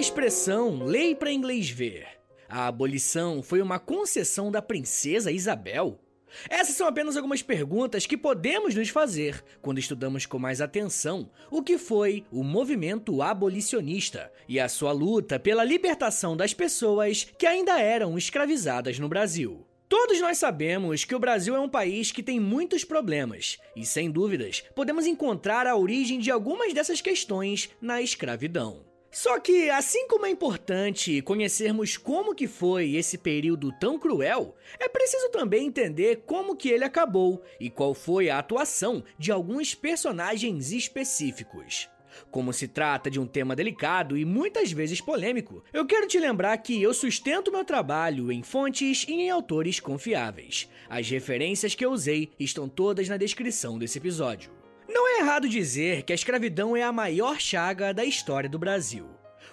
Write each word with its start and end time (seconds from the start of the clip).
expressão 0.00 0.82
lei 0.82 1.14
para 1.14 1.30
inglês 1.30 1.68
ver, 1.68 2.06
a 2.48 2.66
abolição 2.66 3.42
foi 3.42 3.60
uma 3.60 3.78
concessão 3.78 4.50
da 4.50 4.62
princesa 4.62 5.30
Isabel? 5.30 6.00
Essas 6.48 6.74
são 6.74 6.86
apenas 6.86 7.18
algumas 7.18 7.42
perguntas 7.42 8.06
que 8.06 8.16
podemos 8.16 8.74
nos 8.74 8.88
fazer 8.88 9.44
quando 9.60 9.78
estudamos 9.78 10.24
com 10.24 10.38
mais 10.38 10.62
atenção 10.62 11.30
o 11.50 11.62
que 11.62 11.76
foi 11.76 12.24
o 12.32 12.42
movimento 12.42 13.20
abolicionista 13.20 14.32
e 14.48 14.58
a 14.58 14.70
sua 14.70 14.90
luta 14.90 15.38
pela 15.38 15.64
libertação 15.64 16.34
das 16.34 16.54
pessoas 16.54 17.26
que 17.38 17.44
ainda 17.44 17.78
eram 17.78 18.16
escravizadas 18.16 18.98
no 18.98 19.08
Brasil. 19.08 19.66
Todos 19.86 20.18
nós 20.18 20.38
sabemos 20.38 21.04
que 21.04 21.14
o 21.14 21.20
Brasil 21.20 21.54
é 21.54 21.60
um 21.60 21.68
país 21.68 22.10
que 22.10 22.22
tem 22.22 22.40
muitos 22.40 22.84
problemas, 22.84 23.58
e 23.76 23.84
sem 23.84 24.10
dúvidas 24.10 24.62
podemos 24.74 25.04
encontrar 25.04 25.66
a 25.66 25.76
origem 25.76 26.18
de 26.18 26.30
algumas 26.30 26.72
dessas 26.72 27.02
questões 27.02 27.68
na 27.82 28.00
escravidão. 28.00 28.89
Só 29.10 29.40
que, 29.40 29.68
assim 29.68 30.06
como 30.06 30.24
é 30.24 30.30
importante 30.30 31.20
conhecermos 31.22 31.96
como 31.96 32.34
que 32.34 32.46
foi 32.46 32.94
esse 32.94 33.18
período 33.18 33.72
tão 33.72 33.98
cruel, 33.98 34.54
é 34.78 34.88
preciso 34.88 35.28
também 35.30 35.66
entender 35.66 36.22
como 36.24 36.54
que 36.54 36.68
ele 36.68 36.84
acabou 36.84 37.42
e 37.58 37.68
qual 37.68 37.92
foi 37.92 38.30
a 38.30 38.38
atuação 38.38 39.02
de 39.18 39.32
alguns 39.32 39.74
personagens 39.74 40.70
específicos. 40.70 41.88
Como 42.30 42.52
se 42.52 42.68
trata 42.68 43.10
de 43.10 43.18
um 43.18 43.26
tema 43.26 43.56
delicado 43.56 44.16
e 44.16 44.24
muitas 44.24 44.70
vezes 44.70 45.00
polêmico, 45.00 45.64
eu 45.72 45.86
quero 45.86 46.06
te 46.06 46.18
lembrar 46.18 46.56
que 46.58 46.80
eu 46.80 46.94
sustento 46.94 47.50
meu 47.50 47.64
trabalho 47.64 48.30
em 48.30 48.42
fontes 48.42 49.04
e 49.08 49.12
em 49.12 49.30
autores 49.30 49.80
confiáveis. 49.80 50.68
As 50.88 51.08
referências 51.08 51.74
que 51.74 51.84
eu 51.84 51.90
usei 51.90 52.30
estão 52.38 52.68
todas 52.68 53.08
na 53.08 53.16
descrição 53.16 53.78
desse 53.78 53.98
episódio. 53.98 54.59
Errado 55.20 55.46
dizer 55.50 56.02
que 56.04 56.12
a 56.12 56.14
escravidão 56.14 56.74
é 56.74 56.82
a 56.82 56.90
maior 56.90 57.38
chaga 57.38 57.92
da 57.92 58.02
história 58.02 58.48
do 58.48 58.58
Brasil. 58.58 59.06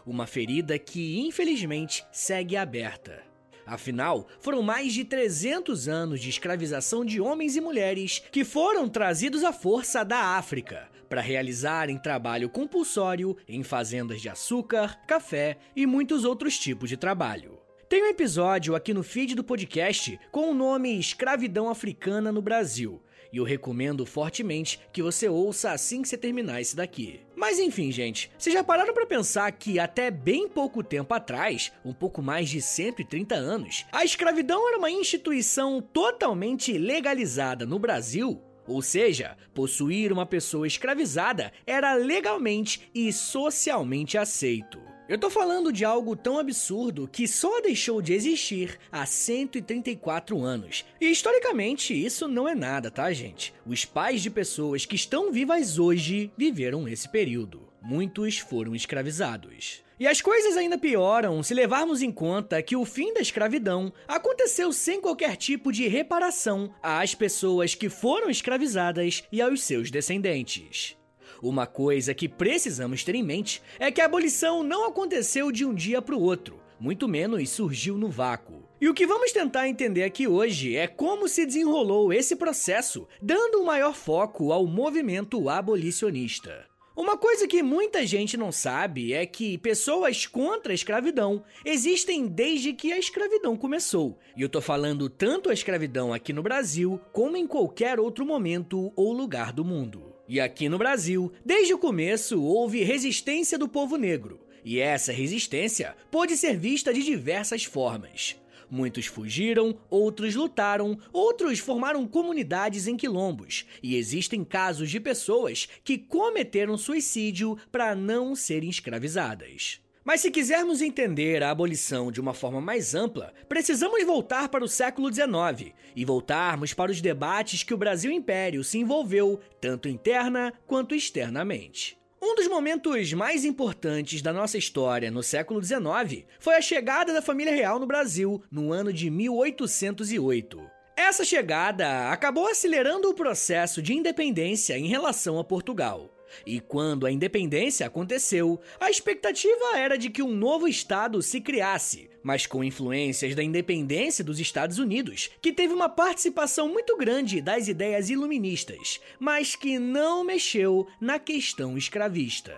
Uma 0.06 0.26
ferida 0.26 0.80
que, 0.80 1.20
infelizmente, 1.20 2.06
segue 2.10 2.56
aberta. 2.56 3.22
Afinal, 3.66 4.30
foram 4.40 4.62
mais 4.62 4.94
de 4.94 5.04
300 5.04 5.90
anos 5.90 6.22
de 6.22 6.30
escravização 6.30 7.04
de 7.04 7.20
homens 7.20 7.58
e 7.58 7.62
mulheres 7.62 8.24
que 8.32 8.46
foram 8.46 8.88
trazidos 8.88 9.44
à 9.44 9.52
força 9.52 10.06
da 10.06 10.38
África 10.38 10.88
para 11.10 11.20
realizarem 11.20 11.98
trabalho 11.98 12.50
compulsório 12.50 13.36
em 13.46 13.62
fazendas 13.62 14.22
de 14.22 14.30
açúcar, 14.30 15.06
café 15.06 15.58
e 15.76 15.86
muitos 15.86 16.24
outros 16.24 16.58
tipos 16.58 16.88
de 16.88 16.96
trabalho. 16.96 17.60
Tem 17.90 18.04
um 18.04 18.08
episódio 18.08 18.74
aqui 18.74 18.94
no 18.94 19.04
feed 19.04 19.36
do 19.36 19.44
podcast 19.44 20.18
com 20.32 20.50
o 20.50 20.54
nome 20.54 20.98
Escravidão 20.98 21.70
Africana 21.70 22.32
no 22.32 22.42
Brasil, 22.42 23.02
e 23.32 23.38
eu 23.38 23.44
recomendo 23.44 24.06
fortemente 24.06 24.80
que 24.92 25.02
você 25.02 25.28
ouça 25.28 25.72
assim 25.72 26.02
que 26.02 26.08
você 26.08 26.18
terminar 26.18 26.62
esse 26.62 26.76
daqui. 26.76 27.22
Mas 27.36 27.60
enfim, 27.60 27.92
gente, 27.92 28.32
vocês 28.38 28.54
já 28.54 28.64
pararam 28.64 28.94
para 28.94 29.06
pensar 29.06 29.52
que 29.52 29.80
até 29.80 30.10
bem 30.10 30.48
pouco 30.48 30.84
tempo 30.84 31.14
atrás, 31.14 31.72
um 31.86 31.94
pouco 31.94 32.22
mais 32.22 32.50
de 32.50 32.62
130 32.62 33.36
anos, 33.36 33.86
a 33.92 34.04
escravidão 34.04 34.68
era 34.68 34.78
uma 34.78 34.92
instituição 34.92 35.82
totalmente 35.82 36.78
legalizada 36.78 37.66
no 37.66 37.80
Brasil? 37.80 38.42
Ou 38.68 38.82
seja, 38.82 39.38
possuir 39.54 40.12
uma 40.12 40.26
pessoa 40.26 40.68
escravizada 40.68 41.54
era 41.66 41.94
legalmente 41.94 42.90
e 42.94 43.14
socialmente 43.14 44.18
aceito. 44.18 44.97
Eu 45.10 45.18
tô 45.18 45.30
falando 45.30 45.72
de 45.72 45.86
algo 45.86 46.18
tão 46.18 46.38
absurdo 46.38 47.08
que 47.08 47.30
só 47.30 47.62
deixou 47.62 48.02
de 48.02 48.12
existir 48.12 48.78
há 48.92 49.06
134 49.06 50.44
anos. 50.44 50.84
E 51.00 51.10
historicamente, 51.10 51.94
isso 51.94 52.28
não 52.28 52.46
é 52.46 52.54
nada, 52.54 52.92
tá, 52.92 53.10
gente? 53.14 53.54
Os 53.66 53.86
pais 53.86 54.22
de 54.22 54.30
pessoas 54.30 54.86
que 54.86 54.98
estão 54.98 55.32
vivas 55.32 55.80
hoje 55.80 56.30
viveram 56.36 56.90
esse 56.90 57.08
período. 57.08 57.70
Muitos 57.82 58.38
foram 58.38 58.76
escravizados. 58.76 59.82
E 59.98 60.06
as 60.06 60.20
coisas 60.20 60.58
ainda 60.58 60.78
pioram 60.78 61.42
se 61.42 61.54
levarmos 61.54 62.02
em 62.02 62.12
conta 62.12 62.62
que 62.62 62.76
o 62.76 62.84
fim 62.84 63.14
da 63.14 63.22
escravidão 63.22 63.94
aconteceu 64.10 64.74
sem 64.74 65.00
qualquer 65.00 65.38
tipo 65.38 65.72
de 65.72 65.88
reparação 65.88 66.70
às 66.84 67.16
pessoas 67.16 67.74
que 67.74 67.88
foram 67.88 68.30
escravizadas 68.30 69.24
e 69.32 69.42
aos 69.42 69.64
seus 69.64 69.90
descendentes. 69.90 70.97
Uma 71.42 71.68
coisa 71.68 72.14
que 72.14 72.28
precisamos 72.28 73.04
ter 73.04 73.16
em 73.16 73.24
mente 73.24 73.62
é 73.80 73.92
que 73.92 74.02
a 74.02 74.06
abolição 74.06 74.64
não 74.64 74.86
aconteceu 74.86 75.52
de 75.52 75.66
um 75.66 75.74
dia 75.74 76.02
para 76.02 76.16
o 76.16 76.22
outro, 76.22 76.60
muito 76.80 77.08
menos 77.08 77.50
surgiu 77.50 77.98
no 77.98 78.10
vácuo. 78.10 78.68
E 78.80 78.88
o 78.88 78.94
que 78.94 79.08
vamos 79.08 79.32
tentar 79.32 79.68
entender 79.68 80.04
aqui 80.04 80.28
hoje 80.28 80.76
é 80.76 80.88
como 80.88 81.28
se 81.28 81.46
desenrolou 81.46 82.14
esse 82.14 82.36
processo, 82.36 83.08
dando 83.22 83.60
um 83.60 83.66
maior 83.66 83.96
foco 83.96 84.52
ao 84.52 84.68
movimento 84.68 85.50
abolicionista. 85.50 86.66
Uma 86.96 87.16
coisa 87.16 87.48
que 87.48 87.62
muita 87.62 88.06
gente 88.08 88.36
não 88.36 88.52
sabe 88.52 89.14
é 89.14 89.24
que 89.24 89.60
pessoas 89.60 90.26
contra 90.26 90.72
a 90.72 90.76
escravidão 90.76 91.44
existem 91.64 92.26
desde 92.26 92.74
que 92.74 92.92
a 92.92 92.98
escravidão 92.98 93.56
começou. 93.56 94.18
E 94.36 94.42
eu 94.42 94.50
tô 94.50 94.60
falando 94.60 95.08
tanto 95.08 95.52
a 95.52 95.54
escravidão 95.54 96.12
aqui 96.12 96.34
no 96.34 96.42
Brasil 96.42 97.00
como 97.14 97.38
em 97.38 97.46
qualquer 97.46 98.00
outro 98.00 98.26
momento 98.26 98.92
ou 98.96 99.14
lugar 99.14 99.54
do 99.54 99.64
mundo. 99.64 100.17
E 100.28 100.42
aqui 100.42 100.68
no 100.68 100.78
Brasil, 100.78 101.32
desde 101.46 101.74
o 101.74 101.78
começo, 101.78 102.42
houve 102.42 102.84
resistência 102.84 103.58
do 103.58 103.68
povo 103.68 103.96
negro. 103.96 104.40
E 104.64 104.80
essa 104.80 105.14
resistência 105.14 105.96
pôde 106.12 106.36
ser 106.36 106.58
vista 106.58 106.94
de 106.94 107.02
diversas 107.02 107.64
formas. 107.64 108.36
Muitos 108.70 109.06
fugiram, 109.06 109.80
outros 109.90 110.36
lutaram, 110.36 111.00
outros 111.14 111.60
formaram 111.60 112.06
comunidades 112.06 112.86
em 112.86 112.98
quilombos, 112.98 113.66
e 113.82 113.96
existem 113.96 114.44
casos 114.44 114.90
de 114.90 115.00
pessoas 115.00 115.70
que 115.86 115.98
cometeram 115.98 116.78
suicídio 116.78 117.58
para 117.72 117.96
não 117.96 118.36
serem 118.36 118.70
escravizadas. 118.70 119.80
Mas 120.08 120.22
se 120.22 120.32
quisermos 120.32 120.82
entender 120.82 121.44
a 121.44 121.52
abolição 121.52 122.10
de 122.14 122.22
uma 122.22 122.34
forma 122.34 122.62
mais 122.62 122.96
ampla, 122.96 123.34
precisamos 123.50 124.02
voltar 124.06 124.48
para 124.48 124.64
o 124.64 124.68
século 124.68 125.14
XIX 125.14 125.74
e 125.94 126.06
voltarmos 126.06 126.74
para 126.74 126.90
os 126.90 127.02
debates 127.02 127.62
que 127.62 127.74
o 127.74 127.78
Brasil 127.78 128.10
Império 128.10 128.64
se 128.64 128.78
envolveu, 128.78 129.38
tanto 129.60 129.90
interna 129.90 130.54
quanto 130.66 130.96
externamente. 130.96 131.98
Um 132.22 132.36
dos 132.36 132.48
momentos 132.48 133.12
mais 133.12 133.44
importantes 133.44 134.22
da 134.22 134.32
nossa 134.32 134.58
história 134.58 135.12
no 135.12 135.22
século 135.22 135.62
XIX 135.62 136.24
foi 136.40 136.56
a 136.56 136.62
chegada 136.62 137.12
da 137.12 137.22
família 137.22 137.54
real 137.54 137.78
no 137.78 137.86
Brasil 137.86 138.42
no 138.50 138.72
ano 138.72 138.94
de 138.94 139.10
1808. 139.10 140.72
Essa 140.96 141.26
chegada 141.26 142.10
acabou 142.14 142.48
acelerando 142.48 143.10
o 143.10 143.14
processo 143.14 143.82
de 143.82 143.94
independência 143.94 144.78
em 144.78 144.88
relação 144.88 145.38
a 145.38 145.44
Portugal. 145.44 146.17
E 146.46 146.60
quando 146.60 147.06
a 147.06 147.12
independência 147.12 147.86
aconteceu, 147.86 148.60
a 148.80 148.90
expectativa 148.90 149.78
era 149.78 149.98
de 149.98 150.10
que 150.10 150.22
um 150.22 150.34
novo 150.34 150.68
estado 150.68 151.22
se 151.22 151.42
criasse, 151.42 152.10
mas 152.24 152.46
com 152.46 152.64
influências 152.64 153.36
da 153.36 153.44
independência 153.44 154.24
dos 154.24 154.40
Estados 154.40 154.80
Unidos, 154.80 155.30
que 155.42 155.54
teve 155.54 155.74
uma 155.74 155.90
participação 155.90 156.68
muito 156.70 156.98
grande 156.98 157.42
das 157.42 157.68
ideias 157.68 158.10
iluministas, 158.10 159.00
mas 159.20 159.56
que 159.56 159.80
não 159.80 160.24
mexeu 160.24 160.88
na 161.00 161.20
questão 161.20 161.78
escravista. 161.78 162.58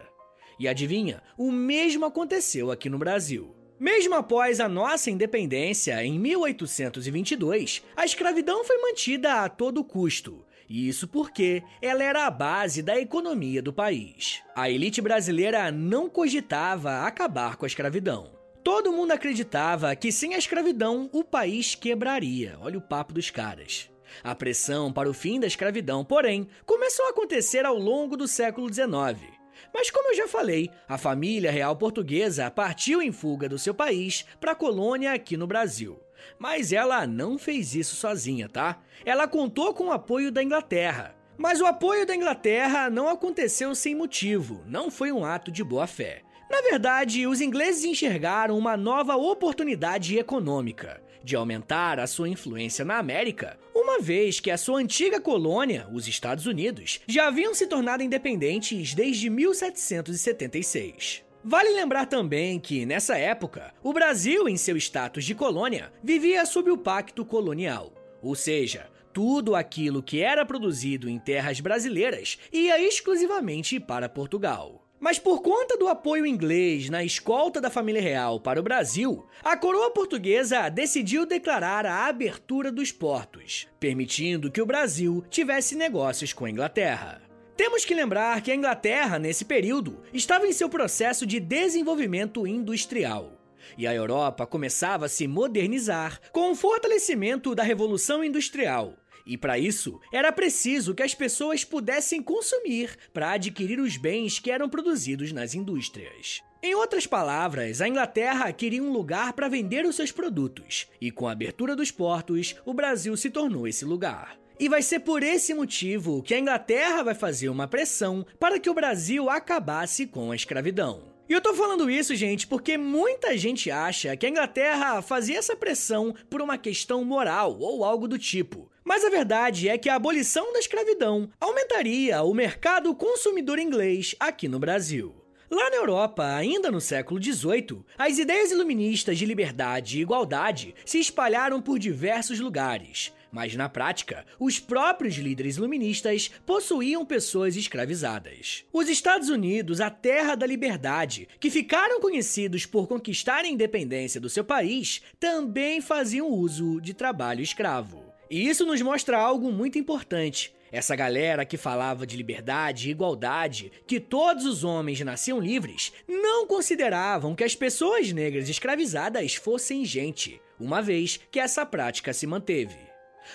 E 0.60 0.68
adivinha, 0.68 1.24
o 1.38 1.52
mesmo 1.52 2.06
aconteceu 2.06 2.70
aqui 2.70 2.90
no 2.90 2.98
Brasil. 2.98 3.56
Mesmo 3.80 4.14
após 4.16 4.60
a 4.60 4.68
nossa 4.68 5.10
independência 5.10 6.04
em 6.04 6.20
1822, 6.20 7.82
a 7.96 8.04
escravidão 8.04 8.66
foi 8.66 8.78
mantida 8.78 9.36
a 9.36 9.48
todo 9.48 9.86
custo, 9.86 10.46
isso 10.70 11.08
porque 11.08 11.64
ela 11.82 12.04
era 12.04 12.28
a 12.28 12.32
base 12.32 12.84
da 12.84 13.00
economia 13.00 13.62
do 13.62 13.74
país. 13.74 14.44
A 14.56 14.70
elite 14.70 15.02
brasileira 15.02 15.72
não 15.72 16.08
cogitava 16.08 17.02
acabar 17.02 17.56
com 17.56 17.66
a 17.66 17.68
escravidão. 17.68 18.32
Todo 18.64 18.94
mundo 18.94 19.12
acreditava 19.12 19.96
que 19.96 20.12
sem 20.12 20.36
a 20.36 20.38
escravidão 20.38 21.10
o 21.12 21.24
país 21.24 21.74
quebraria. 21.74 22.56
Olha 22.62 22.78
o 22.78 22.82
papo 22.82 23.14
dos 23.14 23.32
caras. 23.32 23.90
A 24.24 24.36
pressão 24.36 24.94
para 24.94 25.10
o 25.10 25.14
fim 25.14 25.40
da 25.40 25.48
escravidão, 25.48 26.06
porém, 26.06 26.48
começou 26.66 27.06
a 27.06 27.10
acontecer 27.10 27.66
ao 27.66 27.78
longo 27.78 28.16
do 28.16 28.28
século 28.28 28.72
XIX. 28.72 29.40
Mas 29.74 29.90
como 29.90 30.10
eu 30.10 30.16
já 30.16 30.28
falei, 30.28 30.70
a 30.88 30.98
família 30.98 31.52
real 31.52 31.76
portuguesa 31.76 32.50
partiu 32.50 33.02
em 33.02 33.12
fuga 33.12 33.48
do 33.48 33.60
seu 33.60 33.74
país 33.74 34.26
para 34.40 34.52
a 34.52 34.56
colônia 34.56 35.14
aqui 35.14 35.38
no 35.38 35.48
Brasil. 35.48 36.00
Mas 36.38 36.72
ela 36.74 37.06
não 37.06 37.38
fez 37.38 37.76
isso 37.76 37.96
sozinha, 37.96 38.48
tá? 38.48 38.80
Ela 39.06 39.28
contou 39.28 39.74
com 39.74 39.88
o 39.88 39.92
apoio 39.92 40.32
da 40.32 40.44
Inglaterra. 40.44 41.16
Mas 41.38 41.62
o 41.62 41.66
apoio 41.66 42.06
da 42.06 42.16
Inglaterra 42.16 42.90
não 42.90 43.08
aconteceu 43.08 43.74
sem 43.74 43.96
motivo, 43.96 44.62
não 44.68 44.92
foi 44.92 45.12
um 45.12 45.24
ato 45.24 45.52
de 45.52 45.64
boa 45.64 45.88
fé. 45.88 46.22
Na 46.50 46.62
verdade, 46.62 47.28
os 47.28 47.40
ingleses 47.40 47.86
enxergaram 47.86 48.58
uma 48.58 48.76
nova 48.76 49.16
oportunidade 49.16 50.18
econômica 50.18 51.02
de 51.24 51.36
aumentar 51.36 52.00
a 52.00 52.08
sua 52.08 52.28
influência 52.30 52.84
na 52.86 52.98
América, 52.98 53.60
uma 53.76 54.00
vez 54.00 54.40
que 54.40 54.50
a 54.50 54.58
sua 54.58 54.80
antiga 54.80 55.20
colônia, 55.22 55.88
os 55.94 56.08
Estados 56.08 56.46
Unidos, 56.46 57.02
já 57.08 57.28
haviam 57.28 57.54
se 57.54 57.68
tornado 57.68 58.02
independentes 58.04 58.94
desde 58.94 59.30
1776. 59.30 61.24
Vale 61.44 61.70
lembrar 61.70 62.06
também 62.06 62.60
que, 62.60 62.86
nessa 62.86 63.18
época, 63.18 63.74
o 63.82 63.94
Brasil, 63.94 64.50
em 64.50 64.58
seu 64.58 64.76
status 64.76 65.24
de 65.24 65.34
colônia, 65.34 65.92
vivia 66.04 66.46
sob 66.46 66.70
o 66.70 66.78
Pacto 66.78 67.24
Colonial, 67.24 67.94
ou 68.22 68.36
seja, 68.36 68.88
tudo 69.14 69.56
aquilo 69.56 70.04
que 70.04 70.22
era 70.22 70.46
produzido 70.46 71.10
em 71.10 71.18
terras 71.18 71.60
brasileiras 71.60 72.38
ia 72.52 72.82
exclusivamente 72.82 73.80
para 73.80 74.10
Portugal. 74.10 74.86
Mas 75.00 75.18
por 75.18 75.42
conta 75.42 75.78
do 75.78 75.88
apoio 75.88 76.26
inglês 76.26 76.90
na 76.90 77.06
escolta 77.06 77.62
da 77.62 77.70
família 77.70 78.02
real 78.02 78.38
para 78.38 78.60
o 78.60 78.64
Brasil, 78.64 79.26
a 79.42 79.56
coroa 79.56 79.92
portuguesa 79.92 80.68
decidiu 80.68 81.26
declarar 81.26 81.86
a 81.86 82.08
abertura 82.08 82.70
dos 82.70 82.92
portos, 82.92 83.66
permitindo 83.80 84.52
que 84.52 84.62
o 84.62 84.66
Brasil 84.66 85.24
tivesse 85.30 85.74
negócios 85.74 86.34
com 86.34 86.44
a 86.44 86.50
Inglaterra. 86.50 87.29
Temos 87.60 87.84
que 87.84 87.94
lembrar 87.94 88.42
que 88.42 88.52
a 88.52 88.56
Inglaterra, 88.56 89.20
nesse 89.20 89.44
período, 89.44 90.02
estava 90.14 90.48
em 90.48 90.54
seu 90.54 90.70
processo 90.70 91.26
de 91.26 91.42
desenvolvimento 91.42 92.48
industrial. 92.48 93.38
E 93.78 93.86
a 93.86 93.94
Europa 93.94 94.48
começava 94.48 95.08
a 95.08 95.10
se 95.10 95.28
modernizar 95.28 96.22
com 96.32 96.54
o 96.54 96.56
fortalecimento 96.56 97.54
da 97.54 97.62
Revolução 97.62 98.24
Industrial, 98.24 98.94
e 99.26 99.38
para 99.38 99.60
isso, 99.60 100.00
era 100.14 100.32
preciso 100.32 100.96
que 100.96 101.04
as 101.04 101.14
pessoas 101.14 101.66
pudessem 101.66 102.24
consumir 102.24 102.96
para 103.12 103.32
adquirir 103.32 103.82
os 103.82 103.98
bens 103.98 104.40
que 104.40 104.50
eram 104.50 104.70
produzidos 104.70 105.34
nas 105.34 105.54
indústrias. 105.54 106.42
Em 106.64 106.74
outras 106.76 107.06
palavras, 107.06 107.82
a 107.82 107.90
Inglaterra 107.90 108.54
queria 108.54 108.82
um 108.82 108.94
lugar 108.94 109.34
para 109.34 109.50
vender 109.50 109.86
os 109.86 109.98
seus 109.98 110.14
produtos, 110.14 110.88
e 111.02 111.12
com 111.12 111.28
a 111.28 111.34
abertura 111.34 111.76
dos 111.76 111.92
portos, 111.92 112.56
o 112.66 112.74
Brasil 112.74 113.18
se 113.18 113.30
tornou 113.30 113.68
esse 113.68 113.84
lugar. 113.84 114.40
E 114.60 114.68
vai 114.68 114.82
ser 114.82 115.00
por 115.00 115.24
esse 115.24 115.54
motivo 115.54 116.22
que 116.22 116.34
a 116.34 116.40
Inglaterra 116.40 117.02
vai 117.02 117.16
fazer 117.16 117.48
uma 117.48 117.66
pressão 117.66 118.26
para 118.38 118.60
que 118.60 118.70
o 118.70 118.74
Brasil 118.74 119.30
acabasse 119.30 120.06
com 120.06 120.32
a 120.32 120.36
escravidão. 120.36 121.14
E 121.30 121.34
eu 121.34 121.40
tô 121.40 121.54
falando 121.54 121.90
isso, 121.90 122.14
gente, 122.14 122.46
porque 122.46 122.78
muita 122.78 123.38
gente 123.38 123.72
acha 123.72 124.18
que 124.18 124.26
a 124.26 124.30
Inglaterra 124.30 125.02
fazia 125.02 125.38
essa 125.38 125.56
pressão 125.56 126.14
por 126.30 126.42
uma 126.42 126.58
questão 126.58 127.06
moral 127.06 127.58
ou 127.58 127.86
algo 127.86 128.06
do 128.06 128.20
tipo. 128.20 128.70
Mas 128.84 129.06
a 129.06 129.10
verdade 129.10 129.70
é 129.70 129.78
que 129.78 129.88
a 129.88 129.96
abolição 129.96 130.52
da 130.52 130.60
escravidão 130.60 131.30
aumentaria 131.40 132.22
o 132.24 132.34
mercado 132.34 132.94
consumidor 132.94 133.60
inglês 133.60 134.14
aqui 134.20 134.50
no 134.50 134.60
Brasil. 134.60 135.16
Lá 135.50 135.70
na 135.70 135.78
Europa, 135.78 136.36
ainda 136.36 136.70
no 136.70 136.82
século 136.82 137.22
XVIII, 137.24 137.84
as 137.98 138.20
ideias 138.20 138.52
iluministas 138.52 139.18
de 139.18 139.26
liberdade 139.26 139.98
e 139.98 140.02
igualdade 140.02 140.76
se 140.86 141.00
espalharam 141.00 141.62
por 141.62 141.80
diversos 141.80 142.40
lugares, 142.40 143.14
mas 143.32 143.56
na 143.56 143.70
prática, 143.70 144.26
os 144.40 144.60
próprios 144.60 145.16
líderes 145.16 145.58
iluministas 145.58 146.32
possuíam 146.46 147.06
pessoas 147.06 147.56
escravizadas. 147.56 148.66
Os 148.74 148.90
Estados 148.90 149.30
Unidos, 149.30 149.82
a 149.82 149.90
terra 149.90 150.36
da 150.36 150.46
liberdade, 150.46 151.28
que 151.40 151.50
ficaram 151.50 152.00
conhecidos 152.00 152.66
por 152.66 152.88
conquistar 152.88 153.46
a 153.46 153.48
independência 153.48 154.20
do 154.20 154.30
seu 154.30 154.44
país, 154.44 155.02
também 155.20 155.82
faziam 155.82 156.28
uso 156.28 156.82
de 156.82 156.94
trabalho 156.94 157.42
escravo. 157.42 158.04
E 158.30 158.48
isso 158.48 158.66
nos 158.66 158.82
mostra 158.82 159.18
algo 159.18 159.52
muito 159.52 159.80
importante. 159.80 160.54
Essa 160.72 160.96
galera 160.96 161.46
que 161.46 161.58
falava 161.58 162.06
de 162.06 162.16
liberdade 162.16 162.88
e 162.88 162.92
igualdade, 162.92 163.72
que 163.88 164.00
todos 164.00 164.46
os 164.46 164.64
homens 164.64 165.00
nasciam 165.02 165.40
livres, 165.40 165.92
não 166.08 166.46
consideravam 166.46 167.34
que 167.34 167.44
as 167.44 167.56
pessoas 167.56 168.12
negras 168.12 168.48
escravizadas 168.48 169.34
fossem 169.34 169.84
gente, 169.84 170.40
uma 170.60 170.80
vez 170.80 171.20
que 171.32 171.40
essa 171.40 171.66
prática 171.66 172.14
se 172.14 172.28
manteve. 172.28 172.89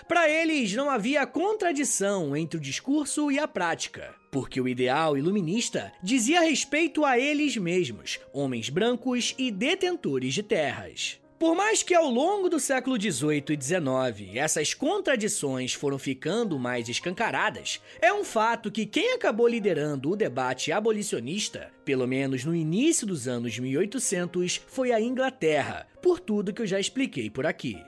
Para 0.06 0.28
eles, 0.28 0.74
não 0.74 0.90
havia 0.90 1.26
contradição 1.26 2.36
entre 2.36 2.58
o 2.58 2.60
discurso 2.60 3.30
e 3.30 3.38
a 3.38 3.48
prática, 3.48 4.14
porque 4.30 4.60
o 4.60 4.68
ideal 4.68 5.16
iluminista 5.16 5.92
dizia 6.02 6.40
respeito 6.40 7.04
a 7.04 7.18
eles 7.18 7.56
mesmos, 7.56 8.18
homens 8.32 8.68
brancos 8.68 9.34
e 9.38 9.50
detentores 9.50 10.34
de 10.34 10.42
terras. 10.42 11.20
Por 11.38 11.54
mais 11.54 11.82
que 11.82 11.94
ao 11.94 12.08
longo 12.08 12.48
do 12.48 12.60
século 12.60 12.98
XVIII 12.98 13.44
e 13.50 13.62
XIX 13.62 14.36
essas 14.36 14.72
contradições 14.72 15.74
foram 15.74 15.98
ficando 15.98 16.58
mais 16.58 16.88
escancaradas, 16.88 17.82
é 18.00 18.12
um 18.12 18.24
fato 18.24 18.70
que 18.70 18.86
quem 18.86 19.12
acabou 19.12 19.46
liderando 19.46 20.10
o 20.10 20.16
debate 20.16 20.72
abolicionista, 20.72 21.70
pelo 21.84 22.06
menos 22.06 22.44
no 22.44 22.54
início 22.54 23.06
dos 23.06 23.28
anos 23.28 23.58
1800, 23.58 24.62
foi 24.66 24.92
a 24.92 25.00
Inglaterra, 25.00 25.86
por 26.00 26.18
tudo 26.18 26.52
que 26.52 26.62
eu 26.62 26.66
já 26.66 26.80
expliquei 26.80 27.28
por 27.28 27.44
aqui. 27.44 27.78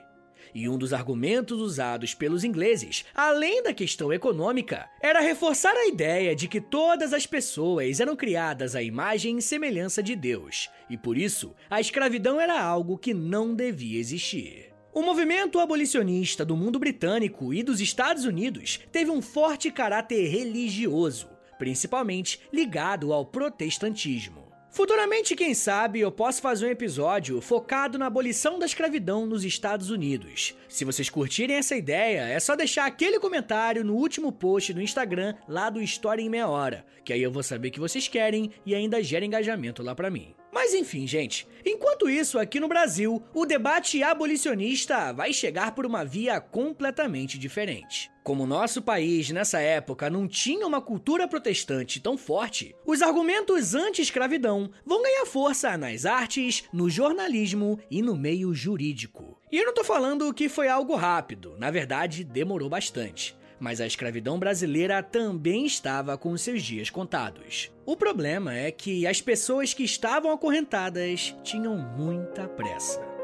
E 0.59 0.67
um 0.67 0.75
dos 0.75 0.91
argumentos 0.91 1.61
usados 1.61 2.15
pelos 2.15 2.43
ingleses, 2.43 3.05
além 3.13 3.61
da 3.61 3.71
questão 3.71 4.11
econômica, 4.11 4.89
era 4.99 5.19
reforçar 5.19 5.75
a 5.75 5.85
ideia 5.85 6.35
de 6.35 6.47
que 6.47 6.59
todas 6.59 7.13
as 7.13 7.27
pessoas 7.27 7.99
eram 7.99 8.15
criadas 8.15 8.75
à 8.75 8.81
imagem 8.81 9.37
e 9.37 9.41
semelhança 9.43 10.01
de 10.01 10.15
Deus, 10.15 10.67
e 10.89 10.97
por 10.97 11.15
isso 11.15 11.53
a 11.69 11.79
escravidão 11.79 12.41
era 12.41 12.59
algo 12.59 12.97
que 12.97 13.13
não 13.13 13.53
devia 13.53 13.99
existir. 13.99 14.73
O 14.91 15.03
movimento 15.03 15.59
abolicionista 15.59 16.43
do 16.43 16.57
mundo 16.57 16.79
britânico 16.79 17.53
e 17.53 17.61
dos 17.61 17.79
Estados 17.79 18.25
Unidos 18.25 18.79
teve 18.91 19.11
um 19.11 19.21
forte 19.21 19.69
caráter 19.69 20.27
religioso, 20.27 21.29
principalmente 21.59 22.39
ligado 22.51 23.13
ao 23.13 23.27
protestantismo. 23.27 24.46
Futuramente, 24.69 25.35
quem 25.35 25.53
sabe, 25.53 25.99
eu 26.01 26.11
posso 26.11 26.41
fazer 26.41 26.67
um 26.67 26.69
episódio 26.69 27.41
focado 27.41 27.97
na 27.97 28.05
abolição 28.05 28.59
da 28.59 28.65
escravidão 28.65 29.25
nos 29.25 29.43
Estados 29.43 29.89
Unidos. 29.89 30.55
Se 30.67 30.85
vocês 30.85 31.09
curtirem 31.09 31.55
essa 31.55 31.75
ideia, 31.75 32.27
é 32.27 32.39
só 32.39 32.55
deixar 32.55 32.85
aquele 32.85 33.19
comentário 33.19 33.83
no 33.83 33.95
último 33.95 34.31
post 34.31 34.73
do 34.73 34.81
Instagram 34.81 35.35
lá 35.47 35.69
do 35.69 35.81
História 35.81 36.21
em 36.21 36.29
Meia 36.29 36.47
Hora, 36.47 36.85
que 37.03 37.11
aí 37.11 37.23
eu 37.23 37.31
vou 37.31 37.41
saber 37.41 37.71
que 37.71 37.79
vocês 37.79 38.07
querem 38.07 38.51
e 38.65 38.75
ainda 38.75 39.01
gera 39.01 39.25
engajamento 39.25 39.81
lá 39.81 39.95
pra 39.95 40.11
mim. 40.11 40.35
Mas 40.57 40.73
enfim, 40.73 41.05
gente, 41.05 41.47
enquanto 41.63 42.09
isso, 42.09 42.39
aqui 42.39 42.59
no 42.59 42.67
Brasil, 42.67 43.23
o 43.31 43.45
debate 43.45 44.01
abolicionista 44.01 45.13
vai 45.13 45.31
chegar 45.31 45.75
por 45.75 45.85
uma 45.85 46.03
via 46.03 46.41
completamente 46.41 47.37
diferente. 47.37 48.09
Como 48.23 48.47
nosso 48.47 48.81
país 48.81 49.29
nessa 49.29 49.59
época 49.59 50.09
não 50.09 50.27
tinha 50.27 50.65
uma 50.65 50.81
cultura 50.81 51.27
protestante 51.27 51.99
tão 51.99 52.17
forte, 52.17 52.75
os 52.87 53.03
argumentos 53.03 53.75
anti-escravidão 53.75 54.71
vão 54.83 55.03
ganhar 55.03 55.27
força 55.27 55.77
nas 55.77 56.07
artes, 56.07 56.63
no 56.73 56.89
jornalismo 56.89 57.79
e 57.91 58.01
no 58.01 58.15
meio 58.15 58.51
jurídico. 58.51 59.39
E 59.51 59.59
eu 59.59 59.65
não 59.67 59.75
tô 59.75 59.83
falando 59.83 60.33
que 60.33 60.49
foi 60.49 60.67
algo 60.67 60.95
rápido, 60.95 61.55
na 61.59 61.69
verdade 61.69 62.23
demorou 62.23 62.67
bastante 62.67 63.37
mas 63.59 63.81
a 63.81 63.87
escravidão 63.87 64.37
brasileira 64.39 65.01
também 65.01 65.65
estava 65.65 66.17
com 66.17 66.37
seus 66.37 66.63
dias 66.63 66.89
contados. 66.89 67.71
O 67.85 67.95
problema 67.95 68.53
é 68.53 68.71
que 68.71 69.07
as 69.07 69.21
pessoas 69.21 69.73
que 69.73 69.83
estavam 69.83 70.31
acorrentadas 70.31 71.35
tinham 71.43 71.77
muita 71.77 72.47
pressa. 72.47 73.17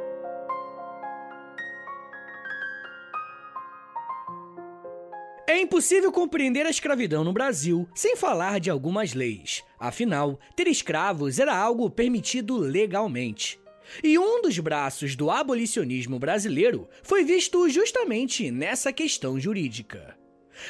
É 5.46 5.60
impossível 5.60 6.12
compreender 6.12 6.66
a 6.66 6.70
escravidão 6.70 7.24
no 7.24 7.34
Brasil 7.34 7.88
sem 7.94 8.16
falar 8.16 8.60
de 8.60 8.70
algumas 8.70 9.14
leis. 9.14 9.64
Afinal, 9.78 10.40
ter 10.56 10.68
escravos 10.68 11.38
era 11.38 11.56
algo 11.56 11.90
permitido 11.90 12.58
legalmente. 12.58 13.60
E 14.02 14.18
um 14.18 14.42
dos 14.42 14.58
braços 14.60 15.16
do 15.16 15.30
abolicionismo 15.30 16.18
brasileiro 16.18 16.88
foi 17.04 17.24
visto 17.24 17.68
justamente 17.70 18.50
nessa 18.50 18.94
questão 18.94 19.40
jurídica. 19.40 20.23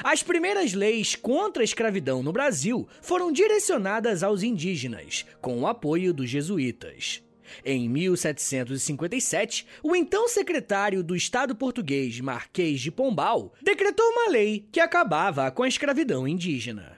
As 0.04 0.24
primeiras 0.24 0.74
leis 0.74 1.16
contra 1.16 1.64
a 1.64 1.66
escravidão 1.66 2.24
no 2.24 2.32
Brasil 2.32 2.88
foram 3.02 3.32
direcionadas 3.32 4.24
aos 4.24 4.44
indígenas, 4.44 5.26
com 5.42 5.60
o 5.60 5.68
apoio 5.68 6.14
dos 6.14 6.30
jesuítas. 6.30 7.22
Em 7.64 7.88
1757, 7.90 9.68
o 9.84 9.96
então 9.96 10.28
secretário 10.28 11.04
do 11.04 11.16
Estado 11.16 11.56
português 11.56 12.20
Marquês 12.20 12.82
de 12.82 12.92
Pombal 12.92 13.54
decretou 13.62 14.06
uma 14.06 14.30
lei 14.30 14.66
que 14.72 14.80
acabava 14.80 15.52
com 15.52 15.64
a 15.64 15.68
escravidão 15.68 16.28
indígena. 16.28 16.93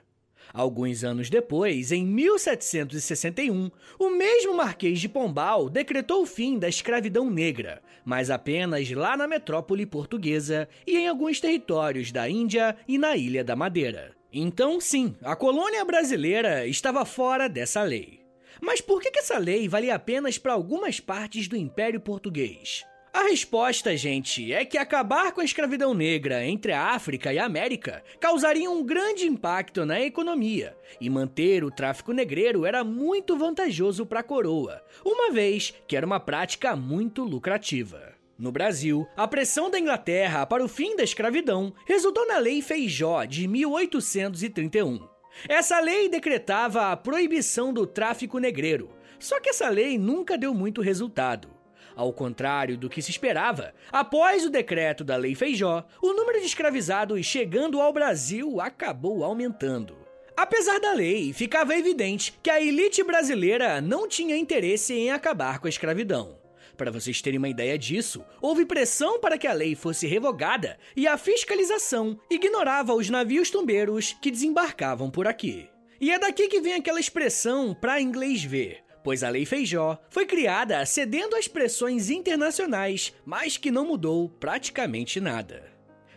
Alguns 0.55 1.03
anos 1.03 1.29
depois, 1.29 1.91
em 1.91 2.05
1761, 2.05 3.69
o 3.99 4.09
mesmo 4.09 4.55
Marquês 4.55 5.01
de 5.01 5.09
Pombal 5.09 5.69
decretou 5.69 6.21
o 6.21 6.25
fim 6.25 6.57
da 6.57 6.69
escravidão 6.69 7.29
negra, 7.29 7.81
mas 8.05 8.29
apenas 8.29 8.89
lá 8.89 9.17
na 9.17 9.27
metrópole 9.27 9.85
portuguesa 9.85 10.69
e 10.87 10.95
em 10.95 11.09
alguns 11.09 11.41
territórios 11.41 12.09
da 12.09 12.29
Índia 12.29 12.77
e 12.87 12.97
na 12.97 13.17
Ilha 13.17 13.43
da 13.43 13.53
Madeira. 13.53 14.15
Então, 14.31 14.79
sim, 14.79 15.13
a 15.21 15.35
colônia 15.35 15.83
brasileira 15.83 16.65
estava 16.65 17.03
fora 17.03 17.49
dessa 17.49 17.83
lei. 17.83 18.21
Mas 18.61 18.79
por 18.79 19.01
que 19.01 19.19
essa 19.19 19.37
lei 19.37 19.67
valia 19.67 19.95
apenas 19.95 20.37
para 20.37 20.53
algumas 20.53 21.01
partes 21.01 21.49
do 21.49 21.57
Império 21.57 21.99
Português? 21.99 22.85
A 23.15 23.21
resposta, 23.29 23.95
gente, 23.95 24.51
é 24.51 24.65
que 24.65 24.77
acabar 24.77 25.31
com 25.31 25.39
a 25.39 25.45
escravidão 25.45 25.93
negra 25.93 26.45
entre 26.45 26.73
a 26.73 26.87
África 26.87 27.31
e 27.31 27.39
a 27.39 27.45
América 27.45 28.03
causaria 28.19 28.69
um 28.69 28.83
grande 28.83 29.25
impacto 29.25 29.85
na 29.85 30.01
economia, 30.01 30.75
e 30.99 31.09
manter 31.09 31.63
o 31.63 31.71
tráfico 31.71 32.11
negreiro 32.11 32.65
era 32.65 32.83
muito 32.83 33.37
vantajoso 33.37 34.05
para 34.05 34.19
a 34.19 34.23
coroa, 34.23 34.83
uma 35.05 35.31
vez 35.31 35.73
que 35.87 35.95
era 35.95 36.05
uma 36.05 36.19
prática 36.19 36.75
muito 36.75 37.23
lucrativa. 37.23 38.13
No 38.37 38.51
Brasil, 38.51 39.07
a 39.15 39.25
pressão 39.25 39.69
da 39.69 39.79
Inglaterra 39.79 40.45
para 40.45 40.61
o 40.61 40.67
fim 40.67 40.97
da 40.97 41.03
escravidão 41.03 41.73
resultou 41.85 42.27
na 42.27 42.37
Lei 42.37 42.61
Feijó 42.61 43.23
de 43.23 43.47
1831. 43.47 45.07
Essa 45.47 45.79
lei 45.79 46.09
decretava 46.09 46.91
a 46.91 46.97
proibição 46.97 47.73
do 47.73 47.87
tráfico 47.87 48.39
negreiro, 48.39 48.89
só 49.17 49.39
que 49.39 49.51
essa 49.51 49.69
lei 49.69 49.97
nunca 49.97 50.37
deu 50.37 50.53
muito 50.53 50.81
resultado. 50.81 51.54
Ao 51.95 52.11
contrário 52.11 52.77
do 52.77 52.89
que 52.89 53.01
se 53.01 53.09
esperava, 53.09 53.73
após 53.91 54.45
o 54.45 54.49
decreto 54.49 55.03
da 55.03 55.15
Lei 55.15 55.33
Feijó, 55.33 55.85
o 56.01 56.13
número 56.13 56.39
de 56.39 56.45
escravizados 56.45 57.25
chegando 57.25 57.79
ao 57.79 57.93
Brasil 57.93 58.59
acabou 58.59 59.23
aumentando. 59.23 59.95
Apesar 60.35 60.79
da 60.79 60.91
lei, 60.91 61.31
ficava 61.31 61.77
evidente 61.77 62.37
que 62.43 62.49
a 62.49 62.61
elite 62.61 63.01
brasileira 63.01 63.79
não 63.79 64.05
tinha 64.05 64.35
interesse 64.35 64.93
em 64.93 65.09
acabar 65.09 65.59
com 65.59 65.67
a 65.67 65.69
escravidão. 65.69 66.37
Para 66.75 66.91
vocês 66.91 67.21
terem 67.21 67.37
uma 67.37 67.47
ideia 67.47 67.77
disso, 67.77 68.21
houve 68.41 68.65
pressão 68.65 69.17
para 69.21 69.37
que 69.37 69.47
a 69.47 69.53
lei 69.53 69.75
fosse 69.75 70.05
revogada 70.05 70.77
e 70.93 71.07
a 71.07 71.17
fiscalização 71.17 72.19
ignorava 72.29 72.93
os 72.93 73.09
navios 73.09 73.49
tombeiros 73.49 74.13
que 74.21 74.29
desembarcavam 74.29 75.09
por 75.09 75.25
aqui. 75.25 75.69
E 76.01 76.11
é 76.11 76.19
daqui 76.19 76.49
que 76.49 76.59
vem 76.59 76.73
aquela 76.73 76.99
expressão 76.99 77.73
para 77.73 78.01
inglês 78.01 78.43
ver, 78.43 78.83
pois 79.05 79.23
a 79.23 79.29
Lei 79.29 79.45
Feijó 79.45 79.99
foi 80.09 80.25
criada 80.25 80.83
cedendo 80.83 81.35
às 81.35 81.47
pressões 81.47 82.09
internacionais, 82.09 83.13
mas 83.23 83.55
que 83.55 83.69
não 83.69 83.85
mudou 83.85 84.27
praticamente 84.39 85.21
nada. 85.21 85.71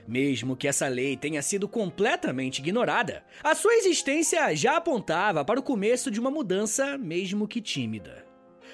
Mesmo 0.06 0.56
que 0.56 0.66
essa 0.66 0.88
lei 0.88 1.14
tenha 1.14 1.42
sido 1.42 1.68
completamente 1.68 2.60
ignorada, 2.60 3.22
a 3.44 3.54
sua 3.54 3.74
existência 3.74 4.56
já 4.56 4.78
apontava 4.78 5.44
para 5.44 5.60
o 5.60 5.62
começo 5.62 6.10
de 6.10 6.18
uma 6.18 6.30
mudança, 6.30 6.96
mesmo 6.96 7.46
que 7.46 7.60
tímida. 7.60 8.24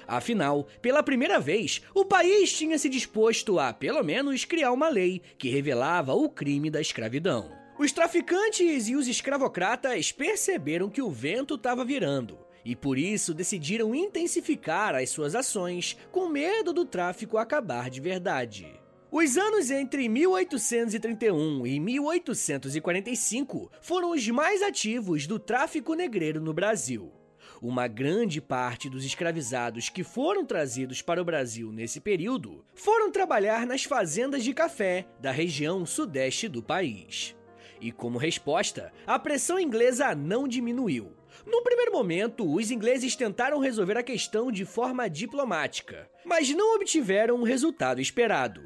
Afinal, 0.07 0.65
pela 0.81 1.03
primeira 1.03 1.37
vez, 1.37 1.81
o 1.93 2.05
país 2.05 2.53
tinha 2.53 2.77
se 2.77 2.87
disposto 2.87 3.59
a, 3.59 3.73
pelo 3.73 4.01
menos, 4.01 4.45
criar 4.45 4.71
uma 4.71 4.87
lei 4.87 5.21
que 5.37 5.49
revelava 5.49 6.13
o 6.13 6.29
crime 6.29 6.69
da 6.69 6.79
escravidão. 6.79 7.51
Os 7.77 7.91
traficantes 7.91 8.87
e 8.87 8.95
os 8.95 9.09
escravocratas 9.09 10.13
perceberam 10.13 10.89
que 10.89 11.01
o 11.01 11.11
vento 11.11 11.55
estava 11.55 11.83
virando 11.83 12.44
e 12.65 12.75
por 12.75 12.97
isso 12.97 13.33
decidiram 13.33 13.93
intensificar 13.93 14.95
as 14.95 15.11
suas 15.11 15.35
ações 15.35 15.95
com 16.11 16.27
medo 16.27 16.73
do 16.73 16.83
tráfico 16.83 17.37
acabar 17.37 17.91
de 17.91 18.01
verdade. 18.01 18.67
Os 19.11 19.37
anos 19.37 19.69
entre 19.71 20.09
1831 20.09 21.65
e 21.65 21.79
1845 21.79 23.71
foram 23.79 24.11
os 24.11 24.27
mais 24.27 24.61
ativos 24.63 25.27
do 25.27 25.37
tráfico 25.39 25.93
negreiro 25.93 26.41
no 26.41 26.53
Brasil. 26.53 27.13
Uma 27.61 27.87
grande 27.87 28.41
parte 28.41 28.89
dos 28.89 29.05
escravizados 29.05 29.87
que 29.87 30.03
foram 30.03 30.43
trazidos 30.43 31.01
para 31.01 31.21
o 31.21 31.25
Brasil 31.25 31.71
nesse 31.71 32.01
período 32.01 32.65
foram 32.73 33.09
trabalhar 33.11 33.65
nas 33.65 33.83
fazendas 33.83 34.43
de 34.43 34.53
café 34.53 35.07
da 35.21 35.31
região 35.31 35.85
sudeste 35.85 36.49
do 36.49 36.61
país. 36.61 37.35
E 37.79 37.91
como 37.91 38.17
resposta, 38.17 38.91
a 39.07 39.17
pressão 39.17 39.59
inglesa 39.59 40.13
não 40.13 40.47
diminuiu. 40.47 41.14
No 41.45 41.61
primeiro 41.61 41.91
momento, 41.91 42.51
os 42.51 42.71
ingleses 42.71 43.15
tentaram 43.15 43.59
resolver 43.59 43.97
a 43.97 44.03
questão 44.03 44.51
de 44.51 44.65
forma 44.65 45.07
diplomática, 45.07 46.09
mas 46.25 46.49
não 46.49 46.75
obtiveram 46.75 47.39
o 47.39 47.43
resultado 47.43 48.01
esperado. 48.01 48.61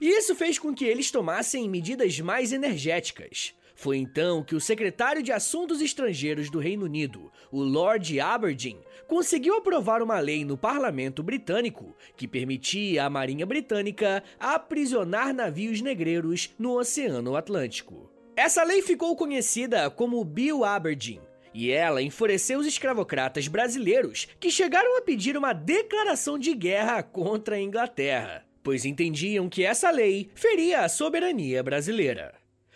E 0.00 0.08
isso 0.08 0.34
fez 0.34 0.58
com 0.58 0.74
que 0.74 0.84
eles 0.84 1.10
tomassem 1.10 1.68
medidas 1.68 2.18
mais 2.20 2.52
energéticas. 2.52 3.54
Foi 3.76 3.98
então 3.98 4.42
que 4.42 4.54
o 4.54 4.60
secretário 4.60 5.22
de 5.22 5.32
Assuntos 5.32 5.80
Estrangeiros 5.80 6.48
do 6.48 6.58
Reino 6.58 6.84
Unido, 6.84 7.30
o 7.50 7.60
Lord 7.62 8.20
Aberdeen, 8.20 8.80
conseguiu 9.06 9.56
aprovar 9.56 10.00
uma 10.00 10.18
lei 10.20 10.44
no 10.44 10.56
parlamento 10.56 11.22
britânico 11.22 11.94
que 12.16 12.28
permitia 12.28 13.04
à 13.04 13.10
Marinha 13.10 13.44
Britânica 13.44 14.22
aprisionar 14.38 15.34
navios 15.34 15.80
negreiros 15.80 16.54
no 16.58 16.78
Oceano 16.78 17.36
Atlântico. 17.36 18.10
Essa 18.36 18.64
lei 18.64 18.80
ficou 18.80 19.14
conhecida 19.16 19.90
como 19.90 20.24
Bill 20.24 20.64
Aberdeen, 20.64 21.20
e 21.54 21.70
ela 21.70 22.02
enfureceu 22.02 22.58
os 22.58 22.66
escravocratas 22.66 23.46
brasileiros 23.46 24.26
que 24.40 24.50
chegaram 24.50 24.98
a 24.98 25.02
pedir 25.02 25.36
uma 25.36 25.52
declaração 25.52 26.36
de 26.36 26.52
guerra 26.52 27.02
contra 27.02 27.54
a 27.54 27.60
Inglaterra, 27.60 28.44
pois 28.62 28.84
entendiam 28.84 29.48
que 29.48 29.64
essa 29.64 29.90
lei 29.90 30.28
feria 30.34 30.80
a 30.80 30.88
soberania 30.88 31.62
brasileira. 31.62 32.34